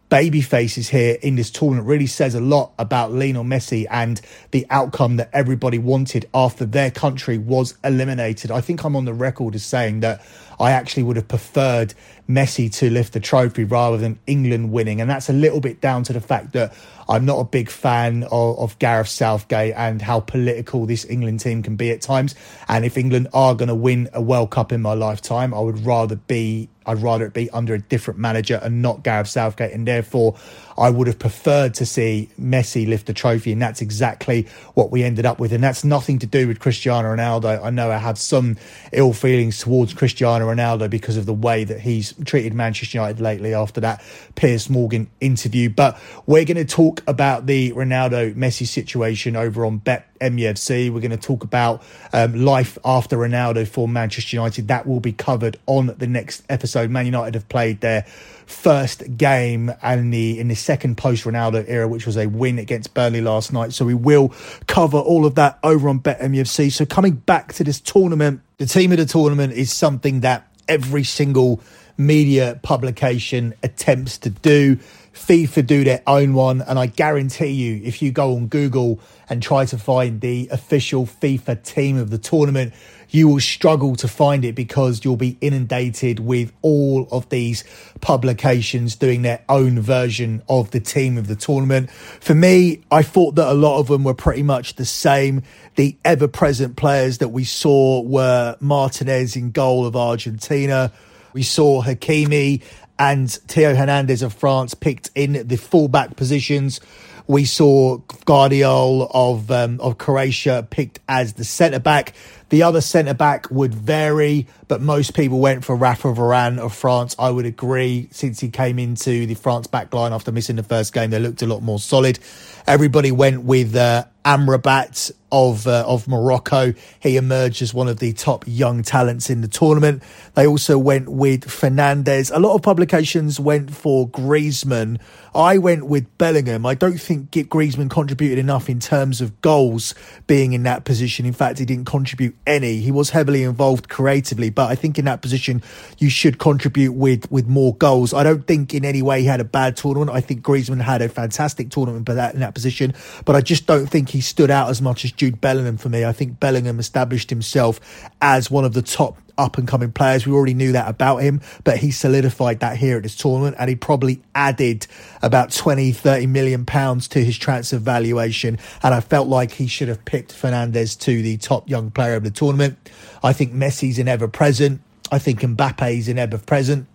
baby 0.10 0.42
faces 0.42 0.88
here 0.88 1.18
in 1.22 1.36
this 1.36 1.52
tournament 1.52 1.88
really 1.88 2.08
says 2.08 2.34
a 2.34 2.40
lot 2.40 2.72
about 2.80 3.12
Lionel 3.12 3.44
Messi 3.44 3.86
and 3.90 4.22
the 4.52 4.66
outcome 4.70 5.18
that 5.18 5.30
everybody 5.34 5.78
wanted 5.78 6.30
after 6.34 6.66
their 6.66 6.90
country 6.90 7.38
was 7.38 7.78
eliminated. 7.84 8.50
I 8.50 8.62
think 8.62 8.86
I'm 8.86 8.96
on 8.96 9.06
the 9.06 9.14
record 9.14 9.54
as 9.56 9.66
saying 9.66 10.00
that 10.02 10.26
I 10.60 10.72
actually 10.72 11.04
would 11.04 11.16
have 11.16 11.28
preferred 11.28 11.94
Messi 12.28 12.74
to 12.78 12.90
lift 12.90 13.14
the 13.14 13.20
trophy 13.20 13.64
rather 13.64 13.98
than 13.98 14.20
England 14.28 14.72
winning. 14.72 15.02
And 15.02 15.10
that's 15.10 15.30
a 15.30 15.34
little 15.34 15.62
bit 15.62 15.82
down 15.82 16.04
to 16.04 16.14
the 16.14 16.22
fact 16.22 16.54
that 16.54 16.74
I'm 17.08 17.26
not 17.26 17.40
a 17.40 17.44
big 17.44 17.70
fan 17.70 18.24
of, 18.24 18.60
of 18.60 18.80
Gareth 18.80 19.08
Southgate 19.08 19.74
and 19.78 20.02
how 20.02 20.20
political 20.20 20.86
this 20.86 21.06
England 21.06 21.40
team 21.40 21.64
can 21.64 21.76
be 21.76 21.92
at 21.92 22.02
times. 22.02 22.36
And 22.68 22.86
if 22.86 22.98
England 22.98 23.30
are 23.34 23.56
going 23.56 23.70
to 23.70 23.76
win 23.76 24.10
a 24.14 24.22
World 24.22 24.50
Cup 24.50 24.72
in 24.72 24.82
my 24.82 24.94
lifetime, 24.94 25.54
I 25.54 25.60
would 25.60 25.86
rather 25.86 26.16
be 26.16 26.70
I'd 26.88 27.02
rather 27.02 27.26
it 27.26 27.34
be 27.34 27.50
under 27.50 27.74
a 27.74 27.80
different 27.80 28.18
manager 28.18 28.60
and 28.64 28.82
not 28.82 29.04
Gareth 29.04 29.28
Southgate. 29.28 29.74
And 29.74 29.86
therefore, 29.86 30.36
I 30.78 30.90
would 30.90 31.08
have 31.08 31.18
preferred 31.18 31.74
to 31.76 31.86
see 31.86 32.30
Messi 32.40 32.88
lift 32.88 33.08
the 33.08 33.14
trophy. 33.14 33.52
And 33.52 33.62
that's 33.62 33.82
exactly 33.82 34.48
what 34.74 34.92
we 34.92 35.04
ended 35.04 35.26
up 35.26 35.40
with. 35.40 35.52
And 35.52 35.64
that's 35.64 35.84
nothing 35.84 36.20
to 36.20 36.28
do 36.28 36.48
with 36.48 36.60
Cristiano 36.60 37.16
Ronaldo. 37.16 37.64
I 37.64 37.70
know 37.70 37.92
I 37.92 37.98
have 37.98 38.18
some 38.18 38.58
ill 38.92 39.14
feelings 39.14 39.60
towards 39.60 39.94
Cristiano 39.94 40.46
Ronaldo 40.46 40.90
because 40.90 41.18
of 41.18 41.26
the 41.26 41.34
way 41.34 41.64
that 41.64 41.80
he's 41.80 42.14
treated 42.26 42.54
Manchester 42.54 42.98
United 42.98 43.20
lately 43.20 43.54
after 43.54 43.82
that 43.82 44.04
Piers 44.36 44.70
Morgan 44.70 45.10
interview. 45.20 45.70
But 45.70 46.00
we're 46.26 46.46
going 46.46 46.58
to 46.58 46.66
talk 46.66 47.02
about 47.08 47.46
the 47.46 47.72
Ronaldo 47.72 48.36
Messi 48.36 48.68
situation 48.68 49.36
over 49.36 49.66
on 49.66 49.78
Bet 49.78 50.08
MUFC. 50.20 50.92
We're 50.92 51.00
going 51.00 51.12
to 51.12 51.18
talk 51.18 51.44
about 51.44 51.84
um, 52.14 52.46
life 52.46 52.78
after 52.84 53.18
Ronaldo 53.18 53.68
for 53.68 53.88
Manchester 53.88 54.36
United. 54.36 54.68
That 54.68 54.88
will 54.88 55.00
be 55.00 55.14
covered 55.14 55.58
on 55.66 55.96
the 55.98 56.08
next 56.08 56.44
episode. 56.50 56.90
Man 56.90 57.06
United 57.06 57.36
have 57.36 57.50
played 57.50 57.82
their 57.82 58.06
first 58.48 59.18
game 59.18 59.72
and 59.82 60.14
the 60.14 60.40
in 60.40 60.48
the 60.48 60.56
second 60.68 60.98
post 60.98 61.24
Ronaldo 61.24 61.64
era, 61.66 61.88
which 61.88 62.06
was 62.06 62.18
a 62.18 62.28
win 62.28 62.60
against 62.60 62.94
Burnley 62.94 63.22
last 63.22 63.54
night. 63.54 63.72
So 63.72 63.86
we 63.86 63.94
will 63.94 64.34
cover 64.68 64.98
all 64.98 65.26
of 65.26 65.36
that 65.36 65.60
over 65.64 65.88
on 65.88 66.00
Bet 66.00 66.20
MUFC. 66.20 66.74
So 66.74 66.86
coming 66.86 67.14
back 67.14 67.54
to 67.54 67.64
this 67.64 67.80
tournament, 67.80 68.42
the 68.58 68.66
team 68.66 68.92
of 68.92 68.98
the 68.98 69.06
tournament 69.06 69.54
is 69.54 69.72
something 69.72 70.20
that 70.20 70.46
every 70.68 71.06
single 71.06 71.62
media 71.98 72.60
publication 72.64 73.54
attempts 73.64 74.18
to 74.20 74.30
do. 74.30 74.78
FIFA 75.14 75.66
do 75.66 75.84
their 75.84 76.04
own 76.06 76.34
one, 76.36 76.62
and 76.62 76.78
I 76.78 76.86
guarantee 76.86 77.48
you, 77.48 77.82
if 77.84 78.04
you 78.04 78.12
go 78.12 78.36
on 78.36 78.48
Google 78.48 79.00
and 79.30 79.42
try 79.42 79.66
to 79.66 79.78
find 79.78 80.22
the 80.22 80.48
official 80.52 81.08
FIFA 81.08 81.64
team 81.64 81.98
of 81.98 82.12
the 82.12 82.20
tournament, 82.20 82.74
you 83.10 83.28
will 83.28 83.40
struggle 83.40 83.96
to 83.96 84.08
find 84.08 84.44
it 84.44 84.56
because 84.56 85.04
you'll 85.04 85.16
be 85.16 85.38
inundated 85.42 86.20
with 86.20 86.52
all 86.62 87.08
of 87.12 87.30
these 87.30 87.64
publications 88.02 88.96
doing 88.96 89.22
their 89.22 89.44
own 89.48 89.80
version 89.80 90.42
of 90.50 90.72
the 90.72 90.80
team 90.80 91.18
of 91.18 91.28
the 91.28 91.36
tournament. 91.36 91.90
For 91.92 92.36
me, 92.36 92.82
I 92.92 93.04
thought 93.04 93.36
that 93.36 93.48
a 93.48 93.54
lot 93.54 93.80
of 93.80 93.88
them 93.88 94.04
were 94.04 94.14
pretty 94.14 94.44
much 94.44 94.76
the 94.76 94.86
same. 94.86 95.44
The 95.76 95.96
ever 96.04 96.28
present 96.28 96.76
players 96.76 97.20
that 97.20 97.30
we 97.30 97.44
saw 97.44 98.02
were 98.02 98.58
Martinez 98.60 99.36
in 99.36 99.52
goal 99.52 99.86
of 99.86 99.96
Argentina. 99.96 100.92
We 101.34 101.44
saw 101.44 101.84
Hakimi 101.84 102.62
and 103.00 103.32
Theo 103.32 103.76
Hernandez 103.76 104.22
of 104.22 104.34
France 104.34 104.74
picked 104.74 105.12
in 105.16 105.48
the 105.48 105.58
fullback 105.58 106.16
positions. 106.16 106.82
We 107.28 107.46
saw 107.46 107.98
Gvardiol 107.98 109.12
of 109.14 109.52
um, 109.52 109.82
of 109.82 109.98
Croatia 109.98 110.66
picked 110.70 111.00
as 111.10 111.34
the 111.34 111.44
centre 111.44 111.80
back. 111.80 112.14
The 112.50 112.64
other 112.64 112.82
centre 112.82 113.14
back 113.14 113.52
would 113.52 113.74
vary, 113.74 114.48
but 114.68 114.82
most 114.82 115.14
people 115.14 115.40
went 115.40 115.66
for 115.66 115.76
Rafa 115.76 116.10
Varane 116.10 116.60
of 116.60 116.74
France. 116.74 117.16
I 117.20 117.30
would 117.30 117.46
agree 117.46 118.08
since 118.12 118.40
he 118.40 118.50
came 118.50 118.80
into 118.80 119.26
the 119.26 119.36
France 119.36 119.68
back 119.68 119.94
line 119.94 120.14
after 120.14 120.32
missing 120.32 120.56
the 120.56 120.64
first 120.64 120.94
game, 120.94 121.10
they 121.10 121.20
looked 121.20 121.42
a 121.42 121.48
lot 121.48 121.62
more 121.62 121.80
solid. 121.80 122.20
Everybody 122.66 123.12
went 123.12 123.44
with 123.44 123.76
uh, 123.76 124.06
Amrabat 124.26 125.12
of 125.32 125.68
uh, 125.68 125.86
of 125.88 126.08
Morocco. 126.08 126.74
He 127.00 127.16
emerged 127.16 127.62
as 127.62 127.74
one 127.74 127.88
of 127.88 128.00
the 128.00 128.12
top 128.12 128.44
young 128.46 128.84
talents 128.84 129.30
in 129.30 129.40
the 129.40 129.48
tournament. 129.48 130.04
They 130.36 130.46
also 130.46 130.78
went 130.78 131.08
with 131.10 131.50
Fernandez. 131.50 132.30
A 132.32 132.40
lot 132.40 132.54
of 132.56 132.62
publications 132.62 133.40
went 133.40 133.74
for 133.74 134.10
Griezmann. 134.10 135.00
I 135.34 135.58
went 135.58 135.86
with 135.86 136.18
Bellingham. 136.18 136.66
I 136.66 136.74
don't 136.74 137.00
think 137.00 137.32
Griezmann 137.32 137.90
contributed 137.90 138.38
enough 138.38 138.70
in 138.70 138.80
terms 138.80 139.22
of 139.22 139.40
goals 139.42 139.96
being 140.28 140.54
in 140.54 140.64
that 140.64 140.84
position. 140.84 141.26
In 141.26 141.34
fact, 141.34 141.60
he 141.60 141.66
didn't 141.66 141.86
contribute 141.86 142.37
any. 142.46 142.78
He 142.78 142.92
was 142.92 143.10
heavily 143.10 143.44
involved 143.44 143.90
creatively, 143.90 144.50
but 144.50 144.70
I 144.70 144.76
think 144.76 145.00
in 145.00 145.06
that 145.06 145.22
position 145.22 145.62
you 145.98 146.10
should 146.10 146.40
contribute 146.40 146.94
with 146.94 147.30
with 147.32 147.48
more 147.48 147.76
goals. 147.76 148.14
I 148.14 148.24
don't 148.24 148.46
think 148.46 148.74
in 148.74 148.86
any 148.86 149.02
way 149.02 149.22
he 149.22 149.28
had 149.28 149.40
a 149.40 149.46
bad 149.46 149.78
tournament. 149.78 150.12
I 150.12 150.22
think 150.22 150.42
Griezmann 150.42 150.82
had 150.82 151.02
a 151.02 151.10
fantastic 151.10 151.70
tournament, 151.70 152.06
that 152.06 152.34
in 152.34 152.42
that 152.42 152.54
position. 152.54 152.94
But 153.26 153.36
I 153.36 153.42
just 153.42 153.66
don't 153.66 153.88
think 153.88 154.10
he 154.10 154.22
stood 154.22 154.52
out 154.52 154.70
as 154.70 154.82
much 154.82 155.06
as 155.06 155.12
Jude 155.12 155.42
Bellingham 155.42 155.78
for 155.78 155.90
me. 155.90 156.06
I 156.06 156.14
think 156.14 156.40
Bellingham 156.40 156.80
established 156.80 157.30
himself 157.30 157.80
as 158.22 158.52
one 158.52 158.66
of 158.66 158.74
the 158.74 158.82
top 158.82 159.18
up 159.38 159.58
and 159.58 159.68
coming 159.68 159.92
players. 159.92 160.26
We 160.26 160.34
already 160.34 160.54
knew 160.54 160.72
that 160.74 160.90
about 160.90 161.18
him, 161.18 161.42
but 161.64 161.78
he 161.78 161.92
solidified 161.92 162.60
that 162.60 162.78
here 162.78 162.98
at 162.98 163.04
this 163.04 163.16
tournament 163.16 163.56
and 163.60 163.70
he 163.70 163.76
probably 163.76 164.22
added 164.36 164.88
about 165.22 165.52
20, 165.52 165.92
30 165.92 166.28
million 166.28 166.66
pounds 166.66 167.08
to 167.10 167.24
his 167.24 167.38
transfer 167.38 167.78
valuation. 167.78 168.58
And 168.84 168.94
I 168.94 169.00
felt 169.00 169.28
like 169.28 169.52
he 169.52 169.68
should 169.68 169.88
have 169.88 170.04
picked 170.06 170.34
Fernandez 170.34 170.96
to 170.98 171.22
the 171.22 171.38
top 171.38 171.70
young 171.70 171.92
player 171.92 172.16
of 172.16 172.24
the 172.24 172.32
tournament. 172.32 172.78
I 173.24 173.34
think 173.34 173.54
Messi's 173.54 174.00
an 174.00 174.08
ever 174.08 174.28
present. 174.28 174.82
I 175.12 175.20
think 175.20 175.42
Mbappe's 175.42 176.08
an 176.08 176.18
ever 176.18 176.38
present. 176.38 176.88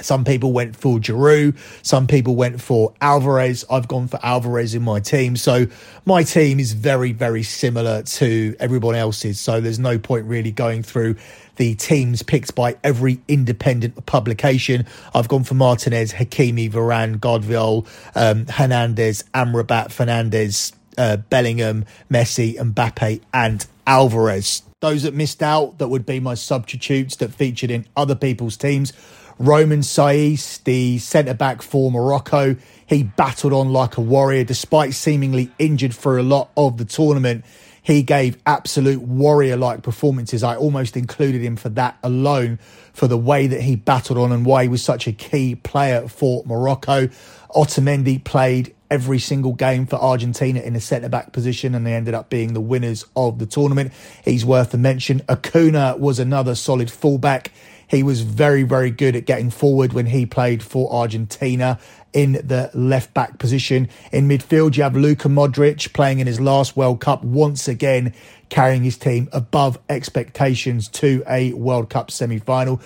Some 0.00 0.24
people 0.24 0.52
went 0.52 0.74
for 0.74 0.98
Giroud. 0.98 1.56
Some 1.82 2.08
people 2.08 2.34
went 2.34 2.60
for 2.60 2.92
Alvarez. 3.00 3.64
I've 3.70 3.86
gone 3.86 4.08
for 4.08 4.18
Alvarez 4.24 4.74
in 4.74 4.82
my 4.82 4.98
team. 4.98 5.36
So 5.36 5.66
my 6.04 6.24
team 6.24 6.58
is 6.58 6.72
very, 6.72 7.12
very 7.12 7.44
similar 7.44 8.02
to 8.02 8.56
everyone 8.58 8.96
else's. 8.96 9.38
So 9.38 9.60
there's 9.60 9.78
no 9.78 9.98
point 9.98 10.26
really 10.26 10.50
going 10.50 10.82
through 10.82 11.14
the 11.56 11.74
teams 11.74 12.22
picked 12.22 12.54
by 12.54 12.76
every 12.82 13.20
independent 13.28 14.06
publication. 14.06 14.86
I've 15.14 15.28
gone 15.28 15.44
for 15.44 15.54
Martinez, 15.54 16.12
Hakimi, 16.12 16.70
Varane, 16.70 17.18
Gvardiol, 17.18 17.86
um, 18.14 18.46
Hernandez, 18.46 19.24
Amrabat, 19.34 19.92
Fernandez, 19.92 20.72
uh, 20.98 21.16
Bellingham, 21.16 21.84
Messi, 22.10 22.56
Mbappe, 22.56 23.20
and 23.32 23.66
Alvarez. 23.86 24.62
Those 24.80 25.02
that 25.04 25.14
missed 25.14 25.42
out, 25.42 25.78
that 25.78 25.88
would 25.88 26.06
be 26.06 26.20
my 26.20 26.34
substitutes 26.34 27.16
that 27.16 27.32
featured 27.32 27.70
in 27.70 27.86
other 27.96 28.14
people's 28.14 28.56
teams. 28.56 28.92
Romain 29.38 29.80
Saïss, 29.80 30.62
the 30.64 30.98
centre 30.98 31.34
back 31.34 31.62
for 31.62 31.90
Morocco, 31.90 32.56
he 32.86 33.02
battled 33.02 33.52
on 33.52 33.72
like 33.72 33.96
a 33.96 34.00
warrior 34.00 34.44
despite 34.44 34.94
seemingly 34.94 35.50
injured 35.58 35.94
for 35.94 36.18
a 36.18 36.22
lot 36.22 36.50
of 36.56 36.76
the 36.76 36.84
tournament. 36.84 37.44
He 37.84 38.02
gave 38.02 38.38
absolute 38.46 39.02
warrior 39.02 39.58
like 39.58 39.82
performances. 39.82 40.42
I 40.42 40.56
almost 40.56 40.96
included 40.96 41.42
him 41.42 41.54
for 41.54 41.68
that 41.68 41.98
alone, 42.02 42.58
for 42.94 43.06
the 43.06 43.18
way 43.18 43.46
that 43.46 43.60
he 43.60 43.76
battled 43.76 44.18
on 44.18 44.32
and 44.32 44.46
why 44.46 44.62
he 44.62 44.68
was 44.70 44.82
such 44.82 45.06
a 45.06 45.12
key 45.12 45.54
player 45.54 46.08
for 46.08 46.42
Morocco. 46.46 47.08
Otamendi 47.54 48.24
played 48.24 48.74
every 48.90 49.18
single 49.18 49.52
game 49.52 49.84
for 49.84 49.96
Argentina 49.96 50.60
in 50.60 50.74
a 50.74 50.80
centre 50.80 51.10
back 51.10 51.32
position, 51.34 51.74
and 51.74 51.86
they 51.86 51.92
ended 51.92 52.14
up 52.14 52.30
being 52.30 52.54
the 52.54 52.60
winners 52.60 53.04
of 53.14 53.38
the 53.38 53.44
tournament. 53.44 53.92
He's 54.24 54.46
worth 54.46 54.72
a 54.72 54.78
mention. 54.78 55.20
Acuna 55.28 55.96
was 55.98 56.18
another 56.18 56.54
solid 56.54 56.90
fullback. 56.90 57.52
He 57.86 58.02
was 58.02 58.22
very, 58.22 58.62
very 58.62 58.90
good 58.90 59.14
at 59.14 59.26
getting 59.26 59.50
forward 59.50 59.92
when 59.92 60.06
he 60.06 60.24
played 60.24 60.62
for 60.62 60.90
Argentina 60.90 61.78
in 62.14 62.32
the 62.32 62.70
left 62.72 63.12
back 63.12 63.38
position. 63.38 63.88
In 64.12 64.28
midfield, 64.28 64.76
you 64.76 64.84
have 64.84 64.96
Luka 64.96 65.28
Modric 65.28 65.92
playing 65.92 66.20
in 66.20 66.26
his 66.26 66.40
last 66.40 66.76
World 66.76 67.00
Cup 67.00 67.22
once 67.24 67.68
again 67.68 68.14
carrying 68.48 68.84
his 68.84 68.96
team 68.96 69.28
above 69.32 69.78
expectations 69.88 70.88
to 70.88 71.24
a 71.28 71.52
World 71.54 71.90
Cup 71.90 72.10
semi 72.10 72.38
final. 72.38 72.80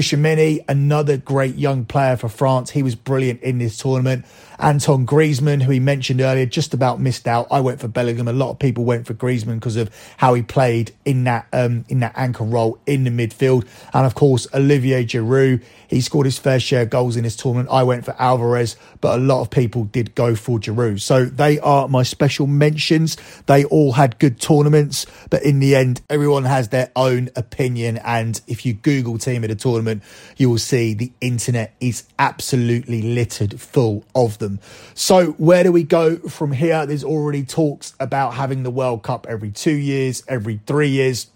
Tchouameni, 0.00 0.64
another 0.68 1.18
great 1.18 1.56
young 1.56 1.84
player 1.84 2.16
for 2.16 2.30
France. 2.30 2.70
He 2.70 2.82
was 2.82 2.94
brilliant 2.94 3.42
in 3.42 3.58
this 3.58 3.76
tournament. 3.76 4.24
Antoine 4.58 5.06
Griezmann, 5.06 5.60
who 5.62 5.72
he 5.72 5.80
mentioned 5.80 6.20
earlier, 6.20 6.46
just 6.46 6.72
about 6.72 7.00
missed 7.00 7.26
out. 7.26 7.48
I 7.50 7.60
went 7.60 7.80
for 7.80 7.88
Bellingham. 7.88 8.28
A 8.28 8.32
lot 8.32 8.50
of 8.50 8.58
people 8.58 8.84
went 8.84 9.06
for 9.06 9.12
Griezmann 9.12 9.56
because 9.56 9.76
of 9.76 9.90
how 10.16 10.34
he 10.34 10.42
played 10.42 10.92
in 11.04 11.24
that 11.24 11.46
um, 11.52 11.84
in 11.88 12.00
that 12.00 12.12
anchor 12.16 12.44
role 12.44 12.78
in 12.86 13.04
the 13.04 13.10
midfield. 13.10 13.66
And 13.92 14.06
of 14.06 14.14
course, 14.14 14.46
Olivier 14.54 15.04
Giroud. 15.04 15.62
He 15.88 16.00
scored 16.00 16.24
his 16.24 16.38
fair 16.38 16.58
share 16.58 16.82
of 16.82 16.90
goals 16.90 17.16
in 17.16 17.24
this 17.24 17.36
tournament. 17.36 17.68
I 17.70 17.82
went 17.82 18.06
for 18.06 18.16
Alvarez, 18.18 18.76
but 19.02 19.18
a 19.18 19.22
lot 19.22 19.42
of 19.42 19.50
people 19.50 19.84
did 19.84 20.14
go 20.14 20.34
for 20.34 20.58
Giroud. 20.58 21.02
So 21.02 21.26
they 21.26 21.58
are 21.58 21.86
my 21.86 22.02
special 22.02 22.46
mentions. 22.46 23.18
They 23.44 23.66
all 23.66 23.92
had 23.92 24.18
good 24.18 24.40
tournaments, 24.40 25.04
but 25.28 25.42
in 25.42 25.60
the 25.60 25.76
end, 25.76 26.00
everyone 26.08 26.44
has 26.44 26.70
their 26.70 26.90
own 26.96 27.28
opinion. 27.36 27.98
And 27.98 28.40
if 28.46 28.64
you 28.64 28.72
Google 28.72 29.18
team 29.18 29.44
of 29.44 29.50
the 29.50 29.54
tournament, 29.54 29.81
you 30.36 30.50
will 30.50 30.58
see 30.58 30.94
the 30.94 31.12
internet 31.20 31.74
is 31.80 32.04
absolutely 32.18 33.02
littered 33.02 33.60
full 33.60 34.04
of 34.14 34.38
them. 34.38 34.60
So 34.94 35.32
where 35.32 35.62
do 35.62 35.72
we 35.72 35.82
go 35.82 36.16
from 36.16 36.52
here? 36.52 36.86
There's 36.86 37.04
already 37.04 37.44
talks 37.44 37.94
about 38.00 38.34
having 38.34 38.62
the 38.62 38.70
World 38.70 39.02
Cup 39.02 39.26
every 39.28 39.50
two 39.50 39.74
years, 39.74 40.22
every 40.28 40.60
three 40.66 40.88
years. 40.88 41.28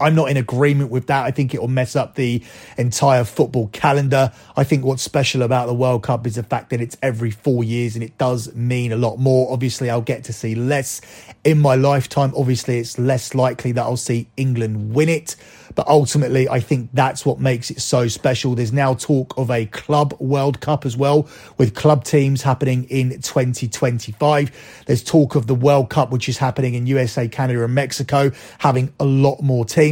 I'm 0.00 0.14
not 0.14 0.30
in 0.30 0.36
agreement 0.36 0.90
with 0.90 1.06
that. 1.08 1.24
I 1.24 1.30
think 1.30 1.54
it 1.54 1.60
will 1.60 1.68
mess 1.68 1.94
up 1.94 2.14
the 2.14 2.42
entire 2.78 3.24
football 3.24 3.68
calendar. 3.68 4.32
I 4.56 4.64
think 4.64 4.84
what's 4.84 5.02
special 5.02 5.42
about 5.42 5.66
the 5.66 5.74
World 5.74 6.02
Cup 6.02 6.26
is 6.26 6.36
the 6.36 6.42
fact 6.42 6.70
that 6.70 6.80
it's 6.80 6.96
every 7.02 7.30
four 7.30 7.62
years 7.64 7.94
and 7.94 8.02
it 8.02 8.16
does 8.18 8.54
mean 8.54 8.92
a 8.92 8.96
lot 8.96 9.18
more. 9.18 9.52
Obviously, 9.52 9.90
I'll 9.90 10.00
get 10.00 10.24
to 10.24 10.32
see 10.32 10.54
less 10.54 11.00
in 11.44 11.58
my 11.58 11.74
lifetime. 11.74 12.32
Obviously, 12.36 12.78
it's 12.78 12.98
less 12.98 13.34
likely 13.34 13.72
that 13.72 13.82
I'll 13.82 13.96
see 13.96 14.28
England 14.36 14.94
win 14.94 15.08
it. 15.08 15.36
But 15.74 15.86
ultimately, 15.88 16.48
I 16.48 16.60
think 16.60 16.90
that's 16.92 17.24
what 17.24 17.38
makes 17.38 17.70
it 17.70 17.80
so 17.80 18.08
special. 18.08 18.54
There's 18.54 18.72
now 18.72 18.94
talk 18.94 19.36
of 19.36 19.50
a 19.50 19.66
Club 19.66 20.14
World 20.18 20.60
Cup 20.60 20.84
as 20.84 20.96
well, 20.96 21.28
with 21.58 21.74
club 21.74 22.04
teams 22.04 22.42
happening 22.42 22.84
in 22.84 23.10
2025. 23.10 24.84
There's 24.86 25.04
talk 25.04 25.36
of 25.36 25.46
the 25.46 25.54
World 25.54 25.90
Cup, 25.90 26.10
which 26.10 26.28
is 26.28 26.38
happening 26.38 26.74
in 26.74 26.86
USA, 26.86 27.28
Canada, 27.28 27.64
and 27.64 27.74
Mexico, 27.74 28.32
having 28.58 28.92
a 28.98 29.04
lot 29.04 29.42
more 29.42 29.64
teams. 29.64 29.89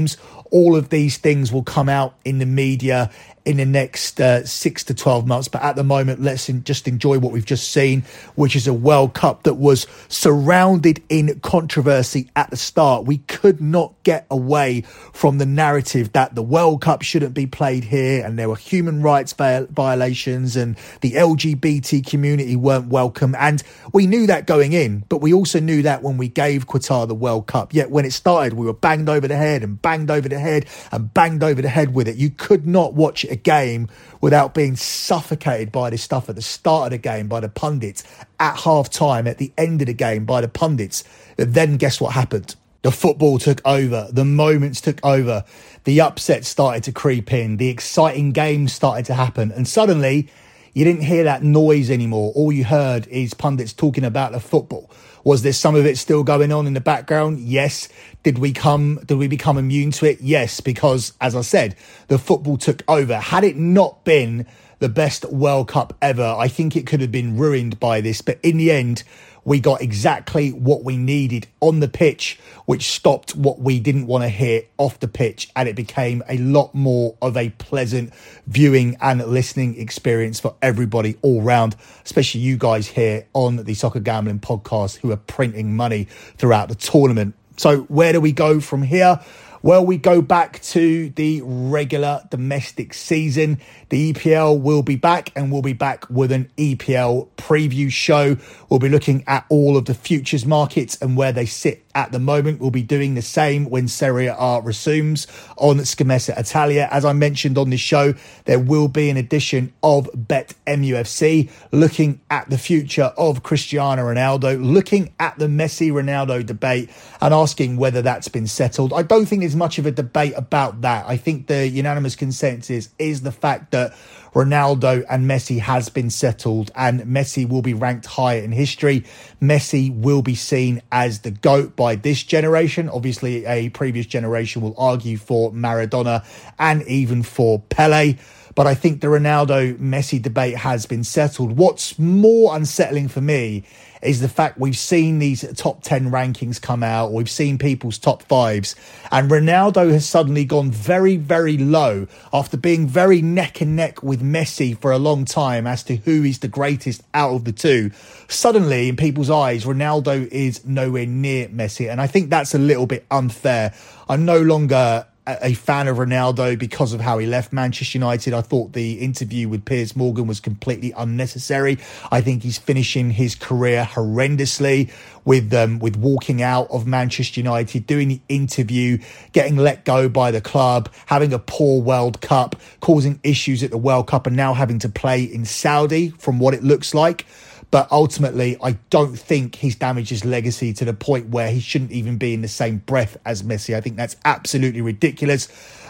All 0.51 0.77
of 0.77 0.89
these 0.89 1.19
things 1.19 1.53
will 1.53 1.63
come 1.63 1.89
out 1.89 2.15
in 2.25 2.39
the 2.39 2.47
media 2.47 3.11
in 3.49 3.57
the 3.57 3.65
next 3.65 4.21
uh, 4.21 4.45
six 4.45 4.85
to 4.85 4.95
12 4.95 5.27
months. 5.27 5.49
But 5.49 5.63
at 5.63 5.75
the 5.75 5.83
moment, 5.83 6.21
let's 6.21 6.51
in, 6.51 6.65
just 6.65 6.87
enjoy 6.87 7.19
what 7.19 7.33
we've 7.33 7.47
just 7.47 7.71
seen, 7.71 8.03
which 8.35 8.55
is 8.55 8.69
a 8.69 8.75
World 8.75 9.15
Cup 9.15 9.45
that 9.45 9.55
was 9.55 9.87
surrounded 10.09 11.03
in 11.09 11.41
controversy 11.41 12.31
at 12.37 12.51
the 12.51 12.59
start. 12.59 13.07
We 13.07 13.19
could 13.19 13.63
not 13.63 13.95
get 14.03 14.27
away 14.31 14.83
from 15.15 15.39
the 15.39 15.47
narrative 15.47 16.13
that 16.13 16.35
the 16.35 16.43
World 16.43 16.83
Cup 16.83 17.01
shouldn't 17.01 17.33
be 17.33 17.47
played 17.47 17.85
here 17.85 18.23
and 18.23 18.39
there 18.39 18.51
were 18.51 18.57
human 18.57 19.03
rights 19.03 19.33
violations 19.33 20.55
and 20.55 20.77
the 21.01 21.13
LGBT 21.13 22.07
community 22.07 22.55
weren't 22.55 22.89
welcome. 22.89 23.35
And 23.39 23.63
we 23.95 24.07
knew 24.07 24.27
that 24.27 24.47
going 24.47 24.75
in, 24.75 25.05
but 25.09 25.23
we 25.23 25.33
also 25.33 25.59
knew 25.59 25.81
that 25.83 26.03
when 26.03 26.19
we 26.19 26.29
gave 26.29 26.67
Qatar 26.67 27.09
the 27.09 27.15
World 27.15 27.47
Cup. 27.47 27.73
Yet 27.73 27.91
when 27.91 28.05
it 28.05 28.13
started, 28.13 28.53
we 28.53 28.67
were 28.67 28.75
banged 28.75 29.09
over 29.09 29.27
the 29.27 29.37
head 29.37 29.63
and 29.63 29.81
banged 29.81 30.11
over 30.11 30.29
the 30.29 30.39
head 30.39 30.67
and 30.93 31.15
banged 31.15 31.43
over 31.43 31.63
the 31.63 31.71
head 31.71 31.95
with 31.95 32.09
it. 32.09 32.17
You 32.17 32.29
could 32.29 32.67
not 32.67 32.93
watch 32.93 33.25
it 33.25 33.38
game 33.38 33.88
without 34.20 34.55
being 34.55 34.77
suffocated 34.77 35.72
by 35.72 35.90
this 35.90 36.03
stuff 36.03 36.29
at 36.29 36.37
the 36.37 36.42
start 36.42 36.87
of 36.87 36.90
the 36.90 36.98
game 36.98 37.29
by 37.29 37.40
the 37.40 37.48
pundits, 37.48 38.05
at 38.38 38.57
half 38.59 38.90
time, 38.90 39.27
at 39.27 39.38
the 39.38 39.53
end 39.57 39.81
of 39.81 39.87
the 39.87 39.94
game 39.94 40.24
by 40.24 40.40
the 40.40 40.48
pundits. 40.48 41.05
Then 41.37 41.77
guess 41.77 42.01
what 42.01 42.12
happened? 42.12 42.55
The 42.83 42.92
football 42.92 43.38
took 43.38 43.61
over, 43.64 44.09
the 44.12 44.24
moments 44.24 44.81
took 44.81 45.05
over, 45.05 45.44
the 45.85 46.01
upset 46.01 46.44
started 46.44 46.85
to 46.85 46.92
creep 46.92 47.33
in, 47.33 47.57
the 47.57 47.68
exciting 47.68 48.33
games 48.33 48.72
started 48.72 49.05
to 49.07 49.14
happen, 49.14 49.51
and 49.51 49.66
suddenly 49.66 50.31
you 50.74 50.85
didn't 50.85 51.03
hear 51.03 51.24
that 51.24 51.42
noise 51.42 51.90
anymore. 51.90 52.33
All 52.37 52.53
you 52.53 52.64
heard 52.64 53.09
is 53.09 53.35
pundits 53.35 53.72
talking 53.72 54.05
about 54.05 54.31
the 54.33 54.38
football. 54.38 54.90
Was 55.25 55.43
there 55.43 55.53
some 55.53 55.75
of 55.75 55.87
it 55.87 55.99
still 55.99 56.23
going 56.23 56.53
on 56.53 56.67
in 56.67 56.75
the 56.75 56.81
background? 56.81 57.41
Yes. 57.41 57.89
Did 58.23 58.39
we 58.39 58.53
come 58.53 59.01
did 59.07 59.17
we 59.17 59.29
become 59.29 59.59
immune 59.59 59.91
to 59.93 60.07
it? 60.07 60.21
Yes, 60.21 60.61
because 60.61 61.13
as 61.21 61.35
I 61.35 61.43
said, 61.43 61.77
the 62.09 62.19
football 62.19 62.57
took 62.57 62.83
over. 62.89 63.17
Had 63.17 63.45
it 63.45 63.57
not 63.57 64.05
been 64.05 64.47
the 64.79 64.89
best 64.89 65.25
World 65.27 65.69
Cup 65.69 65.97
ever, 66.01 66.35
I 66.39 66.49
think 66.49 66.77
it 66.77 66.87
could 66.87 67.01
have 67.01 67.13
been 67.13 67.37
ruined 67.37 67.81
by 67.81 68.01
this. 68.01 68.23
But 68.23 68.39
in 68.43 68.59
the 68.59 68.71
end, 68.71 69.03
we 69.49 69.61
got 69.61 69.81
exactly 69.81 70.51
what 70.51 70.85
we 70.85 70.99
needed 70.99 71.47
on 71.61 71.81
the 71.81 71.89
pitch, 71.89 72.39
which 72.67 72.91
stopped 72.91 73.35
what 73.35 73.59
we 73.59 73.81
didn't 73.81 74.07
want 74.07 74.23
to 74.23 74.29
hear 74.29 74.65
off 74.77 75.01
the 75.01 75.09
pitch. 75.09 75.51
And 75.57 75.67
it 75.67 75.75
became 75.75 76.23
a 76.29 76.37
lot 76.37 76.75
more 76.75 77.17
of 77.23 77.35
a 77.35 77.49
pleasant 77.49 78.13
viewing 78.47 78.99
and 79.01 79.27
listening 79.27 79.81
experience 79.81 80.39
for 80.39 80.55
everybody 80.61 81.17
all 81.23 81.41
round, 81.41 81.77
especially 82.05 82.43
you 82.43 82.59
guys 82.59 82.89
here 82.89 83.27
on 83.33 83.57
the 83.57 83.73
Soccer 83.73 84.01
Gambling 84.01 84.41
podcast 84.41 84.99
who 84.99 85.11
are 85.13 85.17
printing 85.17 85.75
money 85.75 86.05
throughout 86.37 86.69
the 86.69 86.75
tournament. 86.75 87.35
So, 87.57 87.81
where 87.85 88.13
do 88.13 88.21
we 88.21 88.33
go 88.33 88.61
from 88.61 88.83
here? 88.83 89.19
Well, 89.62 89.85
we 89.85 89.97
go 89.97 90.23
back 90.23 90.62
to 90.62 91.11
the 91.11 91.42
regular 91.42 92.23
domestic 92.31 92.94
season. 92.94 93.61
The 93.88 94.12
EPL 94.12 94.61
will 94.61 94.83
be 94.83 94.97
back 94.97 95.33
and 95.35 95.51
we'll 95.51 95.62
be 95.62 95.73
back 95.73 96.09
with 96.09 96.31
an 96.31 96.51
EPL 96.57 97.29
preview 97.37 97.90
show. 97.90 98.37
We'll 98.68 98.79
be 98.79 98.88
looking 98.88 99.25
at 99.27 99.47
all 99.49 99.77
of 99.77 99.87
the 99.87 99.94
futures 99.94 100.47
markets 100.47 100.97
and 101.03 101.16
where 101.16 101.33
they 101.33 101.47
sit 101.47 101.88
at 101.99 102.13
the 102.13 102.21
moment. 102.21 102.61
We'll 102.61 102.71
be 102.71 102.85
doing 102.85 103.15
the 103.15 103.23
same 103.23 103.69
when 103.69 103.89
Serie 103.89 104.29
A 104.29 104.61
resumes 104.63 105.27
on 105.57 105.79
Scommessa 105.79 106.39
Italia. 106.39 106.89
As 106.93 107.05
I 107.05 107.13
mentioned 107.13 107.59
on 107.59 107.71
this 107.71 107.81
show, 107.81 108.15
there 108.45 108.61
will 108.61 108.87
be 108.87 109.11
an 109.11 109.17
edition 109.17 109.73
of 109.83 110.09
Bet 110.15 110.55
MUFC 110.65 111.51
looking 111.73 112.21
at 112.31 112.49
the 112.51 112.57
future 112.57 113.13
of 113.19 113.43
Cristiano 113.43 114.05
Ronaldo, 114.05 114.65
looking 114.65 115.13
at 115.19 115.37
the 115.41 115.47
Messi 115.47 115.91
Ronaldo 115.91 116.47
debate 116.47 116.89
and 117.21 117.35
asking 117.35 117.77
whether 117.79 118.01
that's 118.01 118.29
been 118.29 118.47
settled. 118.47 118.93
I 118.93 119.03
don't 119.03 119.27
think 119.27 119.41
there's 119.41 119.57
much 119.57 119.79
of 119.79 119.85
a 119.85 119.91
debate 119.91 120.35
about 120.37 120.83
that. 120.83 121.05
I 121.09 121.17
think 121.17 121.49
the 121.49 121.67
unanimous 121.67 122.15
consensus 122.15 122.91
is 123.01 123.23
the 123.23 123.33
fact 123.33 123.73
that 123.73 123.93
Ronaldo 124.35 125.05
and 125.09 125.29
Messi 125.29 125.59
has 125.61 125.88
been 125.88 126.11
settled 126.11 126.71
and 126.75 127.03
Messi 127.03 127.49
will 127.49 127.62
be 127.62 127.75
ranked 127.75 128.07
higher 128.07 128.41
in 128.41 128.53
history. 128.53 129.05
Messi 129.41 129.95
will 129.95 130.23
be 130.23 130.35
seen 130.35 130.83
as 130.93 131.21
the 131.21 131.31
GOAT 131.31 131.77
by 131.77 131.97
this 131.97 132.23
generation. 132.23 132.88
Obviously, 132.88 133.45
a 133.47 133.69
previous 133.71 134.07
generation 134.07 134.62
will 134.62 134.75
argue 134.79 135.17
for 135.17 135.53
Maradona 135.53 136.25
and 136.59 136.83
even 136.83 137.23
for 137.23 137.61
Pele. 137.69 138.17
But 138.59 138.66
I 138.66 138.75
think 138.75 139.01
the 139.01 139.07
Ronaldo 139.07 139.77
Messi 139.77 140.21
debate 140.21 140.57
has 140.57 140.85
been 140.85 141.05
settled. 141.05 141.57
What's 141.57 141.97
more 141.97 142.57
unsettling 142.57 143.07
for 143.07 143.21
me 143.21 143.62
is 144.03 144.21
the 144.21 144.29
fact 144.29 144.59
we've 144.59 144.77
seen 144.77 145.21
these 145.21 145.44
top 145.57 145.85
10 145.85 146.11
rankings 146.11 146.61
come 146.61 146.83
out, 146.83 147.12
we've 147.12 147.31
seen 147.31 147.57
people's 147.57 147.99
top 147.99 148.25
fives, 148.25 148.75
and 149.12 149.31
Ronaldo 149.31 149.92
has 149.92 150.09
suddenly 150.09 150.44
gone 150.44 150.73
very, 150.73 151.14
very 151.14 151.57
low 151.57 152.09
after 152.33 152.57
being 152.57 152.88
very 152.88 153.23
neck 153.23 153.61
and 153.61 153.77
neck 153.77 154.03
with 154.03 154.25
Messi 154.25 154.77
for 154.77 154.90
a 154.90 154.99
long 154.99 155.25
time 155.25 155.64
as 155.64 155.85
to 155.85 155.94
who 155.94 156.25
is 156.25 156.40
the 156.40 156.49
greatest 156.49 157.05
out 157.14 157.35
of 157.35 157.44
the 157.44 157.53
two. 157.53 157.92
Suddenly, 158.27 158.88
in 158.88 158.97
people's 158.97 159.31
eyes, 159.31 159.66
Ronaldo 159.66 160.27
is 160.33 160.64
nowhere 160.64 161.07
near 161.07 161.47
Messi, 161.47 161.88
and 161.88 162.01
I 162.01 162.09
think 162.09 162.29
that's 162.29 162.55
a 162.55 162.59
little 162.59 162.88
bit 162.88 163.07
unfair. 163.09 163.73
I'm 164.09 164.25
no 164.25 164.42
longer 164.42 165.07
a 165.41 165.55
fan 165.55 165.88
of 165.88 165.99
Ronaldo 165.99 166.59
because 166.59 166.93
of 166.93 167.01
how 167.01 167.19
he 167.19 167.27
left 167.27 167.53
Manchester 167.53 167.99
United. 167.99 168.33
I 168.33 168.41
thought 168.41 168.73
the 168.73 168.95
interview 169.01 169.49
with 169.49 169.64
Piers 169.64 169.95
Morgan 169.95 170.27
was 170.27 170.41
completely 170.41 170.93
unnecessary. 170.93 171.79
I 172.11 172.21
think 172.21 172.43
he's 172.43 172.59
finishing 172.59 173.11
his 173.11 173.35
career 173.35 173.88
horrendously 173.91 174.91
with 175.25 175.53
um, 175.53 175.79
with 175.79 175.97
walking 175.97 176.43
out 176.43 176.71
of 176.71 176.87
Manchester 176.87 177.41
United, 177.41 177.87
doing 177.87 178.09
the 178.09 178.21
interview, 178.29 178.99
getting 179.33 179.57
let 179.57 179.85
go 179.85 180.09
by 180.09 180.31
the 180.31 180.41
club, 180.41 180.88
having 181.07 181.33
a 181.33 181.38
poor 181.38 181.83
World 181.83 182.21
Cup, 182.21 182.57
causing 182.81 183.21
issues 183.23 183.62
at 183.62 183.71
the 183.71 183.79
World 183.79 184.07
Cup, 184.07 184.27
and 184.27 184.37
now 184.37 184.55
having 184.55 184.79
to 184.81 184.88
play 184.88 185.23
in 185.23 185.45
Saudi 185.45 186.11
from 186.11 186.38
what 186.38 186.55
it 186.55 186.62
looks 186.62 186.95
like. 186.95 187.27
But 187.71 187.91
ultimately, 187.93 188.57
I 188.63 188.73
don't 188.89 189.19
think 189.19 189.57
he's 189.57 189.77
damaged 189.77 190.11
his 190.11 190.25
legacy 190.25 190.73
to 190.75 190.85
the 190.85 190.95
point 190.95 191.29
where 191.29 191.51
he 191.51 191.61
shouldn't 191.61 191.93
even 191.93 192.17
be 192.17 192.33
in 192.33 192.41
the 192.41 192.49
same 192.49 192.79
breath 192.79 193.19
as 193.27 193.43
Messi. 193.43 193.75
I 193.75 193.81
think 193.83 193.97
that's 193.97 194.17
absolutely 194.25 194.81
ridiculous. 194.81 195.49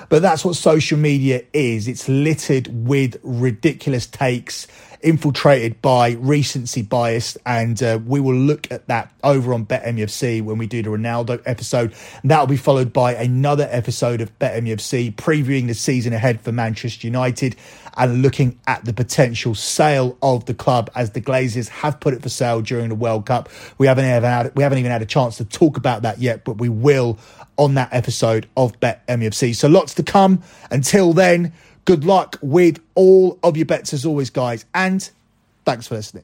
But 0.08 0.22
that's 0.22 0.44
what 0.44 0.56
social 0.56 0.98
media 0.98 1.42
is. 1.52 1.86
It's 1.86 2.08
littered 2.08 2.68
with 2.88 3.20
ridiculous 3.22 4.06
takes 4.06 4.66
infiltrated 5.00 5.80
by 5.80 6.12
recency 6.12 6.82
bias, 6.82 7.36
and 7.46 7.82
uh, 7.82 7.98
we 8.04 8.20
will 8.20 8.34
look 8.34 8.70
at 8.70 8.86
that 8.88 9.12
over 9.22 9.54
on 9.54 9.66
BetMUFC 9.66 10.42
when 10.42 10.58
we 10.58 10.66
do 10.66 10.82
the 10.82 10.90
Ronaldo 10.90 11.42
episode. 11.46 11.94
And 12.22 12.30
that 12.30 12.40
will 12.40 12.46
be 12.46 12.56
followed 12.56 12.92
by 12.92 13.14
another 13.14 13.68
episode 13.70 14.20
of 14.20 14.36
BetMUFC 14.38 15.14
previewing 15.14 15.66
the 15.66 15.74
season 15.74 16.12
ahead 16.12 16.40
for 16.40 16.52
Manchester 16.52 17.06
United 17.06 17.56
and 17.96 18.22
looking 18.22 18.58
at 18.66 18.84
the 18.84 18.92
potential 18.92 19.54
sale 19.54 20.16
of 20.22 20.46
the 20.46 20.54
club 20.54 20.90
as 20.94 21.10
the 21.10 21.20
Glazers 21.20 21.68
have 21.68 21.98
put 22.00 22.14
it 22.14 22.22
for 22.22 22.28
sale 22.28 22.62
during 22.62 22.88
the 22.88 22.94
World 22.94 23.26
Cup. 23.26 23.48
We 23.76 23.86
haven't 23.86 24.04
even 24.04 24.22
had 24.22 24.54
we 24.54 24.62
haven't 24.62 24.78
even 24.78 24.90
had 24.90 25.02
a 25.02 25.06
chance 25.06 25.36
to 25.38 25.44
talk 25.44 25.76
about 25.76 26.02
that 26.02 26.20
yet, 26.20 26.44
but 26.44 26.58
we 26.58 26.68
will 26.68 27.18
on 27.56 27.74
that 27.74 27.88
episode 27.92 28.48
of 28.56 28.78
Bet 28.80 29.06
MUFC. 29.08 29.54
So 29.54 29.68
lots 29.68 29.94
to 29.94 30.02
come. 30.02 30.42
Until 30.70 31.12
then, 31.12 31.52
good 31.88 32.04
luck 32.04 32.36
with 32.42 32.82
all 32.94 33.38
of 33.42 33.56
your 33.56 33.64
bets 33.64 33.94
as 33.94 34.04
always, 34.04 34.28
guys, 34.28 34.66
and 34.74 35.10
thanks 35.64 35.86
for 35.86 35.94
listening. 35.94 36.22